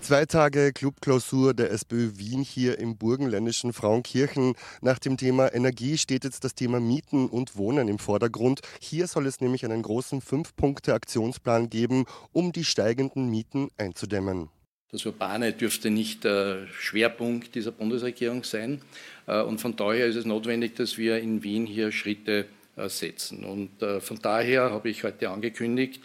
Zwei 0.00 0.26
Tage 0.26 0.72
Clubklausur 0.72 1.54
der 1.54 1.70
SPÖ 1.70 2.12
Wien 2.16 2.42
hier 2.42 2.78
im 2.78 2.96
burgenländischen 2.96 3.72
Frauenkirchen. 3.72 4.54
Nach 4.82 4.98
dem 4.98 5.16
Thema 5.16 5.54
Energie 5.54 5.96
steht 5.96 6.24
jetzt 6.24 6.44
das 6.44 6.54
Thema 6.54 6.78
Mieten 6.78 7.26
und 7.26 7.56
Wohnen 7.56 7.88
im 7.88 7.98
Vordergrund. 7.98 8.60
Hier 8.80 9.06
soll 9.06 9.26
es 9.26 9.40
nämlich 9.40 9.64
einen 9.64 9.82
großen 9.82 10.20
Fünf-Punkte-Aktionsplan 10.20 11.70
geben, 11.70 12.04
um 12.32 12.52
die 12.52 12.64
steigenden 12.64 13.30
Mieten 13.30 13.68
einzudämmen. 13.78 14.50
Das 14.92 15.04
Urbane 15.06 15.52
dürfte 15.52 15.90
nicht 15.90 16.22
der 16.22 16.68
Schwerpunkt 16.78 17.54
dieser 17.54 17.72
Bundesregierung 17.72 18.44
sein. 18.44 18.80
Äh, 19.26 19.42
und 19.42 19.60
von 19.60 19.74
daher 19.74 20.06
ist 20.06 20.16
es 20.16 20.24
notwendig, 20.24 20.76
dass 20.76 20.98
wir 20.98 21.18
in 21.18 21.42
Wien 21.42 21.66
hier 21.66 21.90
Schritte 21.90 22.46
äh, 22.76 22.88
setzen. 22.88 23.44
Und 23.44 23.82
äh, 23.82 24.00
von 24.00 24.20
daher 24.20 24.70
habe 24.70 24.88
ich 24.90 25.04
heute 25.04 25.30
angekündigt, 25.30 26.00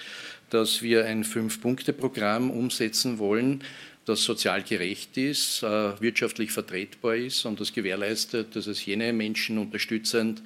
dass 0.50 0.82
wir 0.82 1.06
ein 1.06 1.24
Fünf-Punkte-Programm 1.24 2.52
umsetzen 2.52 3.20
wollen, 3.20 3.64
das 4.06 4.24
sozial 4.24 4.64
gerecht 4.64 5.18
ist, 5.18 5.62
äh, 5.62 6.02
wirtschaftlich 6.02 6.52
vertretbar 6.52 7.16
ist 7.16 7.46
und 7.46 7.60
das 7.60 7.74
gewährleistet, 7.74 8.56
dass 8.56 8.68
es 8.68 8.86
jene 8.86 9.14
Menschen 9.14 9.58
unterstützend 9.58 10.42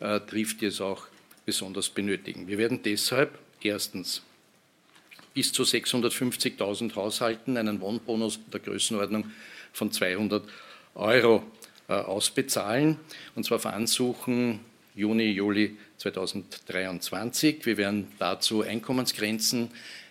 äh, 0.00 0.20
trifft, 0.20 0.60
die 0.60 0.66
es 0.66 0.80
auch 0.80 1.06
besonders 1.46 1.88
benötigen. 1.88 2.48
Wir 2.48 2.58
werden 2.58 2.80
deshalb 2.82 3.38
erstens 3.62 4.22
bis 5.32 5.52
zu 5.52 5.62
650.000 5.62 6.94
Haushalten 6.94 7.56
einen 7.56 7.80
Wohnbonus 7.80 8.40
der 8.52 8.60
Größenordnung 8.60 9.30
von 9.72 9.90
200 9.90 10.44
Euro 10.94 11.44
äh, 11.88 11.92
ausbezahlen, 11.92 12.96
und 13.34 13.44
zwar 13.44 13.58
veransuchen 13.58 14.60
Juni, 14.94 15.30
Juli 15.30 15.76
2023. 15.98 17.64
Wir 17.64 17.76
werden 17.76 18.08
dazu 18.18 18.62
Einkommensgrenzen 18.62 19.70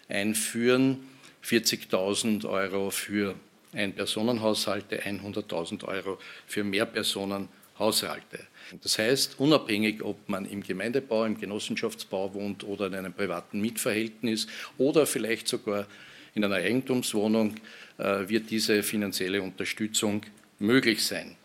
einführen, 0.10 1.00
40.000 1.43 2.48
Euro 2.48 2.89
für 2.89 3.36
Ein-Personen-Haushalte, 3.74 5.02
100.000 5.02 5.86
Euro 5.86 6.19
für 6.48 6.63
Mehrpersonen-Haushalte. 6.63 8.39
Das 8.82 8.98
heißt, 8.98 9.39
unabhängig, 9.39 10.04
ob 10.04 10.30
man 10.30 10.46
im 10.46 10.63
Gemeindebau, 10.63 11.26
im 11.26 11.39
Genossenschaftsbau 11.39 12.34
wohnt 12.34 12.63
oder 12.63 12.88
in 12.88 12.96
einem 12.96 13.13
privaten 13.13 13.60
Mietverhältnis 13.60 14.48
oder 14.78 15.06
vielleicht 15.06 15.48
sogar 15.48 15.88
in 16.34 16.43
einer 16.43 16.56
Eigentumswohnung, 16.56 17.56
äh, 17.98 18.28
wird 18.28 18.50
diese 18.50 18.82
finanzielle 18.84 19.41
Unterstützung 19.41 20.24
möglich 20.60 21.04
sein. 21.06 21.36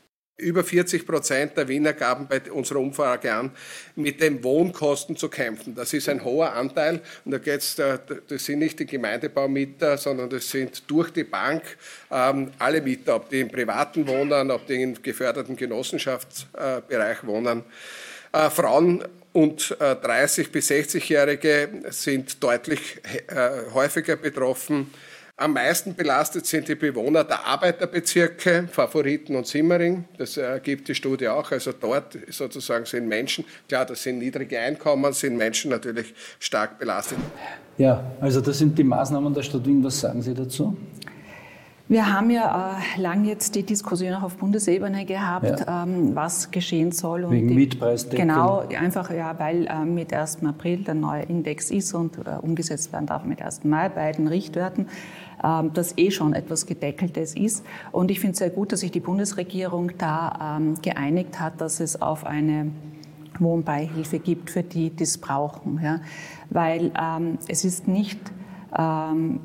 Über 0.40 0.62
40 0.62 1.05
Prozent 1.05 1.57
der 1.57 1.66
Wiener 1.66 1.92
gaben 1.92 2.29
bei 2.29 2.40
unserer 2.53 2.79
Umfrage 2.79 3.35
an, 3.35 3.51
mit 3.96 4.20
den 4.20 4.44
Wohnkosten 4.44 5.16
zu 5.16 5.29
kämpfen. 5.29 5.74
Das 5.74 5.92
ist 5.92 6.09
ein 6.09 6.22
hoher 6.22 6.53
Anteil 6.53 7.01
und 7.24 7.33
da 7.33 7.38
geht's, 7.38 7.74
das 7.74 8.44
sind 8.44 8.61
nicht 8.61 8.79
die 8.79 8.87
Gemeindebaumieter, 8.87 9.98
sondern 9.98 10.31
das 10.31 10.48
sind 10.48 10.88
durch 10.88 11.11
die 11.11 11.24
Bank 11.24 11.62
ähm, 12.12 12.53
alle 12.61 12.81
Mieter, 12.81 13.16
ob 13.16 13.29
die 13.31 13.40
im 13.40 13.48
privaten 13.48 14.07
wohnen, 14.07 14.53
ob 14.53 14.64
die 14.66 14.81
im 14.81 15.03
geförderten 15.03 15.57
Genossenschaftsbereich 15.57 17.27
wohnen. 17.27 17.64
Äh, 18.33 18.51
Frauen 18.51 19.03
und 19.33 19.77
äh, 19.81 19.96
30 19.96 20.53
bis 20.53 20.70
60-Jährige 20.70 21.68
sind 21.90 22.42
deutlich 22.42 23.01
äh, 23.27 23.72
häufiger 23.74 24.14
betroffen. 24.14 24.92
Am 25.40 25.53
meisten 25.53 25.94
belastet 25.94 26.46
sind 26.46 26.66
die 26.66 26.74
Bewohner 26.74 27.22
der 27.22 27.46
Arbeiterbezirke, 27.46 28.66
Favoriten 28.72 29.37
und 29.37 29.46
Simmering. 29.46 30.05
Das 30.18 30.37
ergibt 30.37 30.88
die 30.88 30.96
Studie 30.96 31.29
auch. 31.29 31.53
Also 31.53 31.70
dort 31.70 32.18
sozusagen 32.29 32.85
sind 32.87 33.07
Menschen, 33.07 33.44
klar, 33.68 33.87
das 33.87 34.03
sind 34.03 34.18
niedrige 34.18 34.59
Einkommen, 34.59 35.12
sind 35.12 35.37
Menschen 35.37 35.70
natürlich 35.70 36.12
stark 36.40 36.81
belastet. 36.81 37.18
Ja, 37.77 38.03
also 38.20 38.40
das 38.40 38.59
sind 38.59 38.77
die 38.77 38.83
Maßnahmen 38.83 39.33
der 39.33 39.42
Stadt 39.42 39.64
Wien. 39.64 39.85
Was 39.85 40.01
sagen 40.01 40.22
Sie 40.22 40.35
dazu? 40.35 40.77
Wir 41.90 42.12
haben 42.12 42.29
ja 42.29 42.77
äh, 42.96 43.01
lang 43.01 43.24
jetzt 43.24 43.55
die 43.55 43.62
Diskussion 43.62 44.12
auch 44.12 44.22
auf 44.22 44.37
Bundesebene 44.37 45.07
gehabt, 45.07 45.61
ja. 45.61 45.85
ähm, 45.85 46.14
was 46.14 46.51
geschehen 46.51 46.92
soll. 46.92 47.24
Und 47.24 47.33
Wegen 47.33 47.55
Mietpreisdeckel. 47.55 48.27
Genau, 48.27 48.59
einfach 48.59 49.11
ja, 49.11 49.38
weil 49.38 49.66
äh, 49.66 49.87
mit 49.87 50.12
1. 50.12 50.44
April 50.44 50.85
der 50.85 50.92
neue 50.92 51.22
Index 51.22 51.70
ist 51.70 51.94
und 51.94 52.18
äh, 52.18 52.33
umgesetzt 52.42 52.92
werden 52.92 53.07
darf 53.07 53.24
mit 53.24 53.40
1. 53.40 53.64
Mai 53.64 53.88
bei 53.88 54.12
den 54.12 54.29
Richtwerten, 54.29 54.88
das 55.40 55.96
eh 55.96 56.11
schon 56.11 56.33
etwas 56.33 56.66
Gedeckeltes 56.66 57.37
ist. 57.37 57.64
Und 57.92 58.11
ich 58.11 58.20
finde 58.20 58.33
es 58.33 58.38
sehr 58.38 58.51
gut, 58.51 58.72
dass 58.72 58.81
sich 58.81 58.90
die 58.90 59.01
Bundesregierung 59.01 59.92
da 59.96 60.59
ähm, 60.59 60.74
geeinigt 60.83 61.38
hat, 61.38 61.61
dass 61.61 61.81
es 61.81 62.03
auf 62.03 62.27
eine 62.27 62.70
Wohnbeihilfe 63.38 64.18
gibt 64.18 64.51
für 64.51 64.62
die, 64.62 64.90
die 64.90 65.05
es 65.05 65.18
brauchen. 65.18 65.81
Ja? 65.83 66.01
Weil 66.51 66.90
ähm, 67.01 67.38
es 67.46 67.64
ist 67.64 67.87
nicht 67.87 68.18
ähm, 68.77 69.40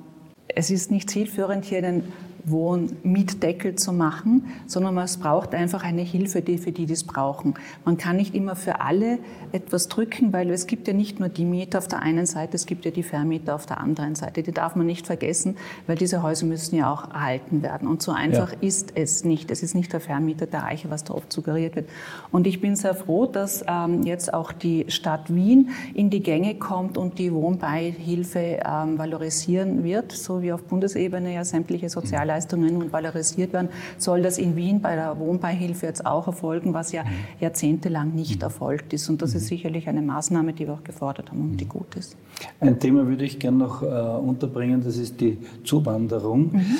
es 0.55 0.69
ist 0.69 0.91
nicht 0.91 1.09
zielführend, 1.09 1.65
hier 1.65 1.79
einen 1.79 2.03
Wohnmietdeckel 2.45 3.75
zu 3.75 3.93
machen, 3.93 4.45
sondern 4.67 4.97
es 4.97 5.17
braucht 5.17 5.53
einfach 5.53 5.83
eine 5.83 6.01
Hilfe 6.01 6.41
die, 6.41 6.57
für 6.57 6.71
die, 6.71 6.85
die 6.85 6.93
es 6.93 7.03
brauchen. 7.03 7.53
Man 7.85 7.97
kann 7.97 8.17
nicht 8.17 8.35
immer 8.35 8.55
für 8.55 8.81
alle 8.81 9.19
etwas 9.51 9.87
drücken, 9.87 10.33
weil 10.33 10.49
es 10.49 10.67
gibt 10.67 10.87
ja 10.87 10.93
nicht 10.93 11.19
nur 11.19 11.29
die 11.29 11.45
Mieter 11.45 11.77
auf 11.77 11.87
der 11.87 12.01
einen 12.01 12.25
Seite, 12.25 12.55
es 12.55 12.65
gibt 12.65 12.85
ja 12.85 12.91
die 12.91 13.03
Vermieter 13.03 13.55
auf 13.55 13.65
der 13.65 13.79
anderen 13.79 14.15
Seite. 14.15 14.43
Die 14.43 14.51
darf 14.51 14.75
man 14.75 14.85
nicht 14.85 15.07
vergessen, 15.07 15.57
weil 15.87 15.95
diese 15.95 16.23
Häuser 16.23 16.45
müssen 16.45 16.75
ja 16.75 16.91
auch 16.91 17.09
erhalten 17.11 17.61
werden. 17.61 17.87
Und 17.87 18.01
so 18.01 18.11
einfach 18.11 18.51
ja. 18.51 18.57
ist 18.61 18.93
es 18.95 19.23
nicht. 19.23 19.51
Es 19.51 19.63
ist 19.63 19.75
nicht 19.75 19.93
der 19.93 20.01
Vermieter 20.01 20.45
der 20.45 20.63
Reiche, 20.63 20.89
was 20.89 21.03
da 21.03 21.13
oft 21.13 21.31
suggeriert 21.31 21.75
wird. 21.75 21.89
Und 22.31 22.47
ich 22.47 22.59
bin 22.59 22.75
sehr 22.75 22.95
froh, 22.95 23.25
dass 23.25 23.63
ähm, 23.67 24.03
jetzt 24.03 24.33
auch 24.33 24.51
die 24.51 24.85
Stadt 24.89 25.33
Wien 25.33 25.69
in 25.93 26.09
die 26.09 26.21
Gänge 26.21 26.55
kommt 26.55 26.97
und 26.97 27.19
die 27.19 27.33
Wohnbeihilfe 27.33 28.59
ähm, 28.65 28.97
valorisieren 28.97 29.83
wird, 29.83 30.11
so 30.11 30.41
wie 30.41 30.51
auf 30.51 30.63
Bundesebene 30.63 31.33
ja 31.33 31.45
sämtliche 31.45 31.89
soziale 31.89 32.32
Leistungen 32.33 32.73
nun 32.73 32.91
valorisiert 32.91 33.53
werden, 33.53 33.69
soll 33.97 34.21
das 34.21 34.37
in 34.37 34.55
Wien 34.55 34.81
bei 34.81 34.95
der 34.95 35.19
Wohnbeihilfe 35.19 35.85
jetzt 35.85 36.05
auch 36.05 36.27
erfolgen, 36.27 36.73
was 36.73 36.91
ja 36.91 37.03
mhm. 37.03 37.09
jahrzehntelang 37.39 38.13
nicht 38.13 38.37
mhm. 38.37 38.43
erfolgt 38.43 38.93
ist. 38.93 39.09
Und 39.09 39.21
das 39.21 39.35
ist 39.35 39.43
mhm. 39.43 39.47
sicherlich 39.47 39.87
eine 39.87 40.01
Maßnahme, 40.01 40.53
die 40.53 40.67
wir 40.67 40.73
auch 40.73 40.83
gefordert 40.83 41.29
haben 41.29 41.41
und 41.41 41.57
die 41.57 41.67
gut 41.67 41.95
ist. 41.95 42.17
Ein 42.59 42.79
Thema 42.79 43.05
würde 43.07 43.25
ich 43.25 43.39
gerne 43.39 43.57
noch 43.57 43.83
äh, 43.83 43.85
unterbringen, 43.85 44.81
das 44.83 44.97
ist 44.97 45.19
die 45.19 45.37
Zuwanderung. 45.63 46.53
Mhm. 46.53 46.77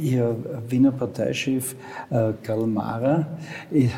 Äh, 0.00 0.02
Ihr 0.02 0.36
Wiener 0.68 0.92
Parteichef 0.92 1.74
äh, 2.10 2.32
Karl 2.42 2.66
Mara 2.66 3.26
äh, 3.72 3.88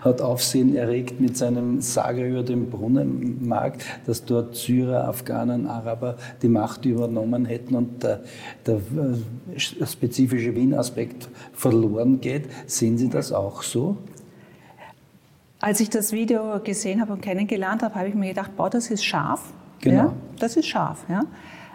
hat 0.00 0.20
Aufsehen 0.20 0.74
erregt 0.74 1.20
mit 1.20 1.36
seinem 1.36 1.80
Sage 1.80 2.26
über 2.26 2.42
den 2.42 2.70
Brunnenmarkt, 2.70 3.84
dass 4.06 4.24
dort 4.24 4.56
Syrer, 4.56 5.06
Afghanen, 5.08 5.66
Araber 5.66 6.16
die 6.40 6.48
Macht 6.48 6.84
übernommen 6.86 7.44
hätten 7.44 7.74
und 7.74 8.02
der, 8.02 8.20
der 8.66 8.76
äh, 8.76 9.58
spezifische 9.58 10.54
Wien-Aspekt 10.54 11.28
verloren 11.52 12.20
geht. 12.20 12.44
Sehen 12.66 12.96
Sie 12.96 13.08
das 13.08 13.32
auch 13.32 13.62
so? 13.62 13.96
Als 15.60 15.80
ich 15.80 15.90
das 15.90 16.12
Video 16.12 16.60
gesehen 16.62 17.00
habe 17.00 17.12
und 17.12 17.20
kennengelernt 17.20 17.82
habe, 17.82 17.94
habe 17.96 18.08
ich 18.08 18.14
mir 18.14 18.28
gedacht, 18.28 18.56
boah, 18.56 18.70
das 18.70 18.90
ist 18.90 19.04
scharf. 19.04 19.52
Genau. 19.80 19.96
Ja, 19.96 20.12
das 20.38 20.56
ist 20.56 20.66
scharf. 20.66 21.04
Ja. 21.08 21.22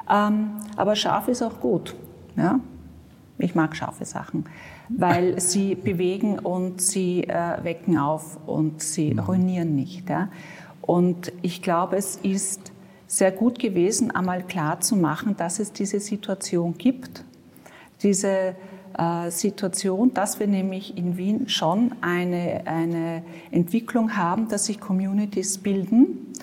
Ähm, 0.10 0.52
aber 0.76 0.96
scharf 0.96 1.28
ist 1.28 1.42
auch 1.42 1.60
gut. 1.60 1.96
Ja. 2.36 2.60
Ich 3.38 3.56
mag 3.56 3.76
scharfe 3.76 4.06
Sachen, 4.06 4.46
weil 4.90 5.40
sie 5.40 5.76
bewegen 5.76 6.40
und 6.40 6.82
sie 6.82 7.24
äh, 7.24 7.64
wecken 7.64 7.98
auf 7.98 8.38
und 8.46 8.82
sie 8.82 9.14
mhm. 9.14 9.20
ruinieren 9.20 9.76
nicht. 9.76 10.10
Ja. 10.10 10.30
Und 10.82 11.32
ich 11.42 11.62
glaube, 11.62 11.96
es 11.96 12.18
ist 12.18 12.72
sehr 13.08 13.32
gut 13.32 13.60
gewesen, 13.60 14.12
einmal 14.12 14.44
klar 14.44 14.82
zu 14.82 14.96
machen, 14.96 15.38
dass 15.38 15.60
es 15.60 15.72
diese 15.72 16.00
Situation 16.00 16.78
gibt 16.78 17.24
diese 18.04 18.56
äh, 18.98 19.32
Situation, 19.32 20.14
dass 20.14 20.40
wir 20.40 20.48
nämlich 20.48 20.98
in 20.98 21.18
Wien 21.18 21.50
schon 21.50 21.96
eine, 22.02 22.64
eine 22.66 23.24
Entwicklung 23.52 24.16
haben, 24.16 24.50
dass 24.50 24.66
sich 24.66 24.80
Communities 24.80 25.58
bilden, 25.58 26.34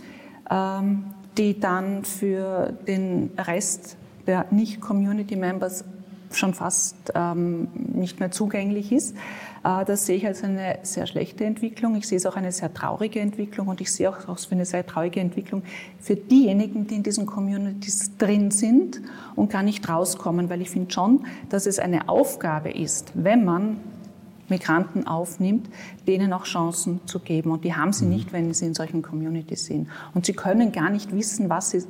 ähm, 0.51 1.05
die 1.39 1.59
dann 1.59 2.05
für 2.05 2.73
den 2.87 3.31
Rest 3.39 3.97
der 4.27 4.47
Nicht-Community-Members 4.51 5.85
schon 6.33 6.55
fast 6.55 6.97
ähm, 7.15 7.69
nicht 7.75 8.21
mehr 8.21 8.31
zugänglich 8.31 8.93
ist. 8.93 9.17
Äh, 9.65 9.85
das 9.85 10.07
sehe 10.07 10.17
ich 10.17 10.27
als 10.27 10.45
eine 10.45 10.79
sehr 10.83 11.07
schlechte 11.07 11.45
Entwicklung. 11.45 11.97
Ich 11.97 12.07
sehe 12.07 12.17
es 12.17 12.27
auch 12.27 12.37
eine 12.37 12.53
sehr 12.53 12.73
traurige 12.73 13.21
Entwicklung 13.21 13.69
und 13.69 13.81
ich 13.81 13.93
sehe 13.93 14.09
auch 14.09 14.29
als 14.29 14.51
eine 14.51 14.65
sehr 14.65 14.87
traurige 14.87 15.21
Entwicklung 15.21 15.63
für 15.99 16.17
diejenigen, 16.17 16.87
die 16.87 16.97
in 16.97 17.03
diesen 17.03 17.27
Communities 17.27 18.17
drin 18.17 18.51
sind 18.51 19.01
und 19.37 19.51
gar 19.51 19.63
nicht 19.63 19.89
rauskommen, 19.89 20.49
weil 20.51 20.61
ich 20.63 20.71
finde 20.71 20.93
schon, 20.93 21.27
dass 21.49 21.67
es 21.67 21.79
eine 21.79 22.09
Aufgabe 22.09 22.71
ist, 22.71 23.13
wenn 23.15 23.45
man 23.45 23.79
Migranten 24.51 25.07
aufnimmt, 25.07 25.69
denen 26.07 26.33
auch 26.33 26.45
Chancen 26.45 27.01
zu 27.07 27.21
geben. 27.21 27.51
Und 27.51 27.65
die 27.65 27.75
haben 27.75 27.93
sie 27.93 28.05
mhm. 28.05 28.11
nicht, 28.11 28.33
wenn 28.33 28.53
sie 28.53 28.67
in 28.67 28.75
solchen 28.75 29.03
Communities 29.03 29.67
sind. 29.67 29.89
Und 30.15 30.27
sie 30.27 30.33
können 30.33 30.73
gar 30.73 30.91
nicht 30.91 31.15
wissen, 31.15 31.49
was 31.49 31.71
sie, 31.71 31.83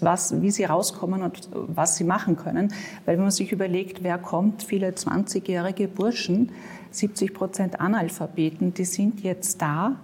was, 0.00 0.40
wie 0.40 0.50
sie 0.50 0.64
rauskommen 0.64 1.22
und 1.22 1.48
was 1.52 1.96
sie 1.96 2.04
machen 2.04 2.36
können. 2.36 2.72
Weil 3.04 3.16
wenn 3.16 3.22
man 3.22 3.30
sich 3.30 3.52
überlegt, 3.52 4.02
wer 4.02 4.18
kommt, 4.18 4.62
viele 4.62 4.90
20-jährige 4.90 5.88
Burschen, 5.88 6.50
70 6.90 7.34
Prozent 7.34 7.80
Analphabeten, 7.80 8.74
die 8.74 8.84
sind 8.84 9.22
jetzt 9.22 9.60
da, 9.60 9.96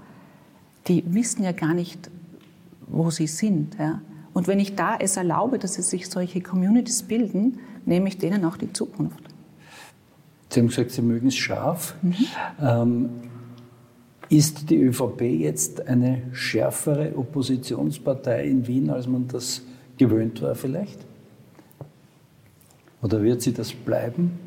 die 0.88 1.04
wissen 1.06 1.42
ja 1.42 1.52
gar 1.52 1.74
nicht, 1.74 2.10
wo 2.86 3.10
sie 3.10 3.26
sind. 3.26 3.76
Ja. 3.78 4.00
Und 4.34 4.46
wenn 4.46 4.60
ich 4.60 4.74
da 4.76 4.96
es 4.98 5.16
erlaube, 5.16 5.58
dass 5.58 5.74
sie 5.74 5.82
sich 5.82 6.08
solche 6.08 6.40
Communities 6.40 7.02
bilden, 7.02 7.58
nehme 7.84 8.08
ich 8.08 8.18
denen 8.18 8.44
auch 8.44 8.56
die 8.56 8.72
Zukunft. 8.72 9.21
Sie 10.52 10.60
haben 10.60 10.68
gesagt, 10.68 10.90
Sie 10.90 11.02
mögen 11.02 11.28
es 11.28 11.36
scharf. 11.36 11.94
Mhm. 12.02 12.14
Ähm, 12.60 13.10
ist 14.28 14.70
die 14.70 14.82
ÖVP 14.82 15.20
jetzt 15.22 15.86
eine 15.86 16.22
schärfere 16.32 17.16
Oppositionspartei 17.16 18.44
in 18.44 18.66
Wien, 18.66 18.88
als 18.90 19.06
man 19.06 19.28
das 19.28 19.62
gewöhnt 19.98 20.40
war 20.40 20.54
vielleicht? 20.54 20.98
Oder 23.02 23.22
wird 23.22 23.42
sie 23.42 23.52
das 23.52 23.72
bleiben? 23.72 24.38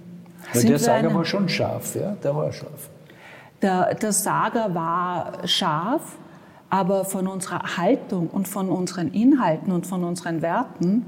Weil 0.53 0.63
der 0.63 0.79
Sager 0.79 1.13
war 1.13 1.25
schon 1.25 1.49
scharf, 1.49 1.95
ja, 1.95 2.15
der 2.23 2.35
war 2.35 2.51
scharf. 2.51 2.89
Der, 3.61 3.93
der 3.95 4.11
Sager 4.11 4.73
war 4.73 5.47
scharf, 5.47 6.17
aber 6.69 7.05
von 7.05 7.27
unserer 7.27 7.77
Haltung 7.77 8.29
und 8.29 8.47
von 8.47 8.69
unseren 8.69 9.11
Inhalten 9.11 9.71
und 9.71 9.85
von 9.85 10.03
unseren 10.03 10.41
Werten 10.41 11.05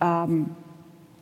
ähm, 0.00 0.50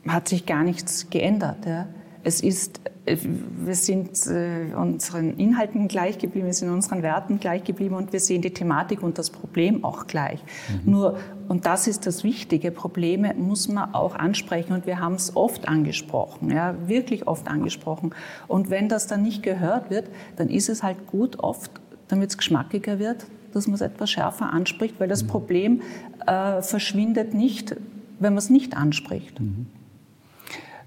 hat 0.06 0.28
sich 0.28 0.46
gar 0.46 0.62
nichts 0.62 1.10
geändert. 1.10 1.66
Ja. 1.66 1.86
Es 2.22 2.40
ist, 2.40 2.80
wir 3.06 3.74
sind 3.74 4.26
äh, 4.26 4.74
unseren 4.74 5.36
Inhalten 5.36 5.86
gleich 5.86 6.18
geblieben, 6.18 6.46
wir 6.46 6.54
sind 6.54 6.70
unseren 6.70 7.02
Werten 7.02 7.38
gleich 7.38 7.62
geblieben 7.62 7.94
und 7.94 8.12
wir 8.12 8.18
sehen 8.18 8.42
die 8.42 8.52
Thematik 8.52 9.02
und 9.02 9.18
das 9.18 9.30
Problem 9.30 9.84
auch 9.84 10.08
gleich. 10.08 10.42
Mhm. 10.84 10.90
Nur, 10.90 11.18
und 11.48 11.66
das 11.66 11.86
ist 11.86 12.06
das 12.06 12.24
Wichtige, 12.24 12.72
Probleme 12.72 13.34
muss 13.34 13.68
man 13.68 13.94
auch 13.94 14.16
ansprechen 14.16 14.72
und 14.72 14.86
wir 14.86 14.98
haben 14.98 15.14
es 15.14 15.36
oft 15.36 15.68
angesprochen, 15.68 16.50
ja, 16.50 16.74
wirklich 16.88 17.28
oft 17.28 17.46
angesprochen. 17.46 18.12
Und 18.48 18.70
wenn 18.70 18.88
das 18.88 19.06
dann 19.06 19.22
nicht 19.22 19.42
gehört 19.42 19.88
wird, 19.90 20.08
dann 20.34 20.48
ist 20.48 20.68
es 20.68 20.82
halt 20.82 21.06
gut 21.06 21.38
oft, 21.38 21.70
damit 22.08 22.30
es 22.30 22.38
geschmackiger 22.38 22.98
wird, 22.98 23.26
dass 23.52 23.68
man 23.68 23.74
es 23.74 23.82
etwas 23.82 24.10
schärfer 24.10 24.52
anspricht, 24.52 24.98
weil 24.98 25.08
das 25.08 25.22
mhm. 25.22 25.28
Problem 25.28 25.82
äh, 26.26 26.60
verschwindet 26.60 27.34
nicht, 27.34 27.76
wenn 28.18 28.32
man 28.32 28.38
es 28.38 28.50
nicht 28.50 28.76
anspricht. 28.76 29.40
Mhm. 29.40 29.66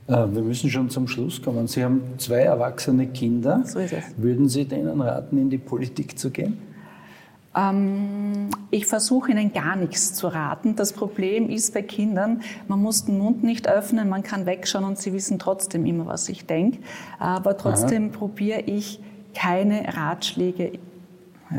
Äh, 0.10 0.34
wir 0.34 0.42
müssen 0.42 0.70
schon 0.70 0.90
zum 0.90 1.08
Schluss 1.08 1.42
kommen. 1.42 1.68
Sie 1.68 1.84
haben 1.84 2.02
zwei 2.18 2.42
erwachsene 2.42 3.08
Kinder. 3.08 3.62
So 3.66 3.80
ist 3.80 3.94
es. 3.94 4.04
Würden 4.18 4.50
Sie 4.50 4.66
denen 4.66 5.00
raten, 5.00 5.38
in 5.38 5.50
die 5.50 5.60
Politik 5.60 6.18
zu 6.18 6.32
gehen? 6.32 6.58
Ähm, 7.56 8.50
ich 8.72 8.88
versuche 8.88 9.32
Ihnen 9.32 9.54
gar 9.54 9.76
nichts 9.76 10.16
zu 10.16 10.28
raten. 10.28 10.76
Das 10.76 10.94
Problem 10.94 11.50
ist 11.50 11.74
bei 11.74 11.84
Kindern, 11.84 12.42
man 12.68 12.82
muss 12.82 13.06
den 13.06 13.20
Mund 13.20 13.44
nicht 13.44 13.68
öffnen, 13.68 14.10
man 14.10 14.24
kann 14.24 14.46
wegschauen 14.46 14.84
und 14.84 14.98
sie 14.98 15.14
wissen 15.14 15.38
trotzdem 15.40 15.86
immer, 15.86 16.08
was 16.08 16.28
ich 16.30 16.46
denke. 16.46 16.80
Aber 17.20 17.58
trotzdem 17.58 18.12
probiere 18.12 18.62
ich 18.62 19.00
keine 19.36 19.96
Ratschläge 19.96 20.80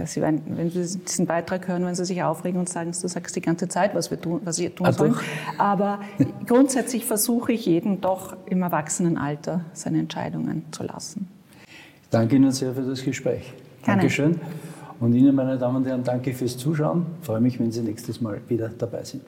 Sie 0.04 0.20
werden, 0.20 0.42
wenn 0.46 0.70
Sie 0.70 0.98
diesen 0.98 1.26
Beitrag 1.26 1.66
hören, 1.66 1.84
wenn 1.84 1.94
Sie 1.94 2.04
sich 2.04 2.22
aufregen 2.22 2.60
und 2.60 2.68
sagen, 2.68 2.92
du 2.92 3.08
sagst 3.08 3.34
die 3.34 3.40
ganze 3.40 3.66
Zeit, 3.66 3.94
was 3.94 4.10
wir 4.10 4.20
tun, 4.20 4.40
was 4.44 4.56
Sie 4.56 4.70
tun 4.70 4.92
sollen. 4.92 5.16
Aber 5.58 6.00
grundsätzlich 6.46 7.04
versuche 7.04 7.52
ich 7.52 7.66
jeden 7.66 8.00
doch 8.00 8.36
im 8.46 8.62
Erwachsenenalter 8.62 9.64
seine 9.72 9.98
Entscheidungen 9.98 10.64
zu 10.70 10.84
lassen. 10.84 11.28
Danke 12.10 12.36
Ihnen 12.36 12.52
sehr 12.52 12.72
für 12.72 12.82
das 12.82 13.02
Gespräch. 13.02 13.52
Gerne. 13.82 14.00
Dankeschön. 14.00 14.40
Und 15.00 15.14
Ihnen, 15.14 15.34
meine 15.34 15.58
Damen 15.58 15.76
und 15.76 15.86
Herren, 15.86 16.04
danke 16.04 16.34
fürs 16.34 16.56
Zuschauen. 16.56 17.06
Ich 17.20 17.26
freue 17.26 17.40
mich, 17.40 17.58
wenn 17.58 17.72
Sie 17.72 17.80
nächstes 17.80 18.20
Mal 18.20 18.40
wieder 18.48 18.68
dabei 18.68 19.02
sind. 19.02 19.22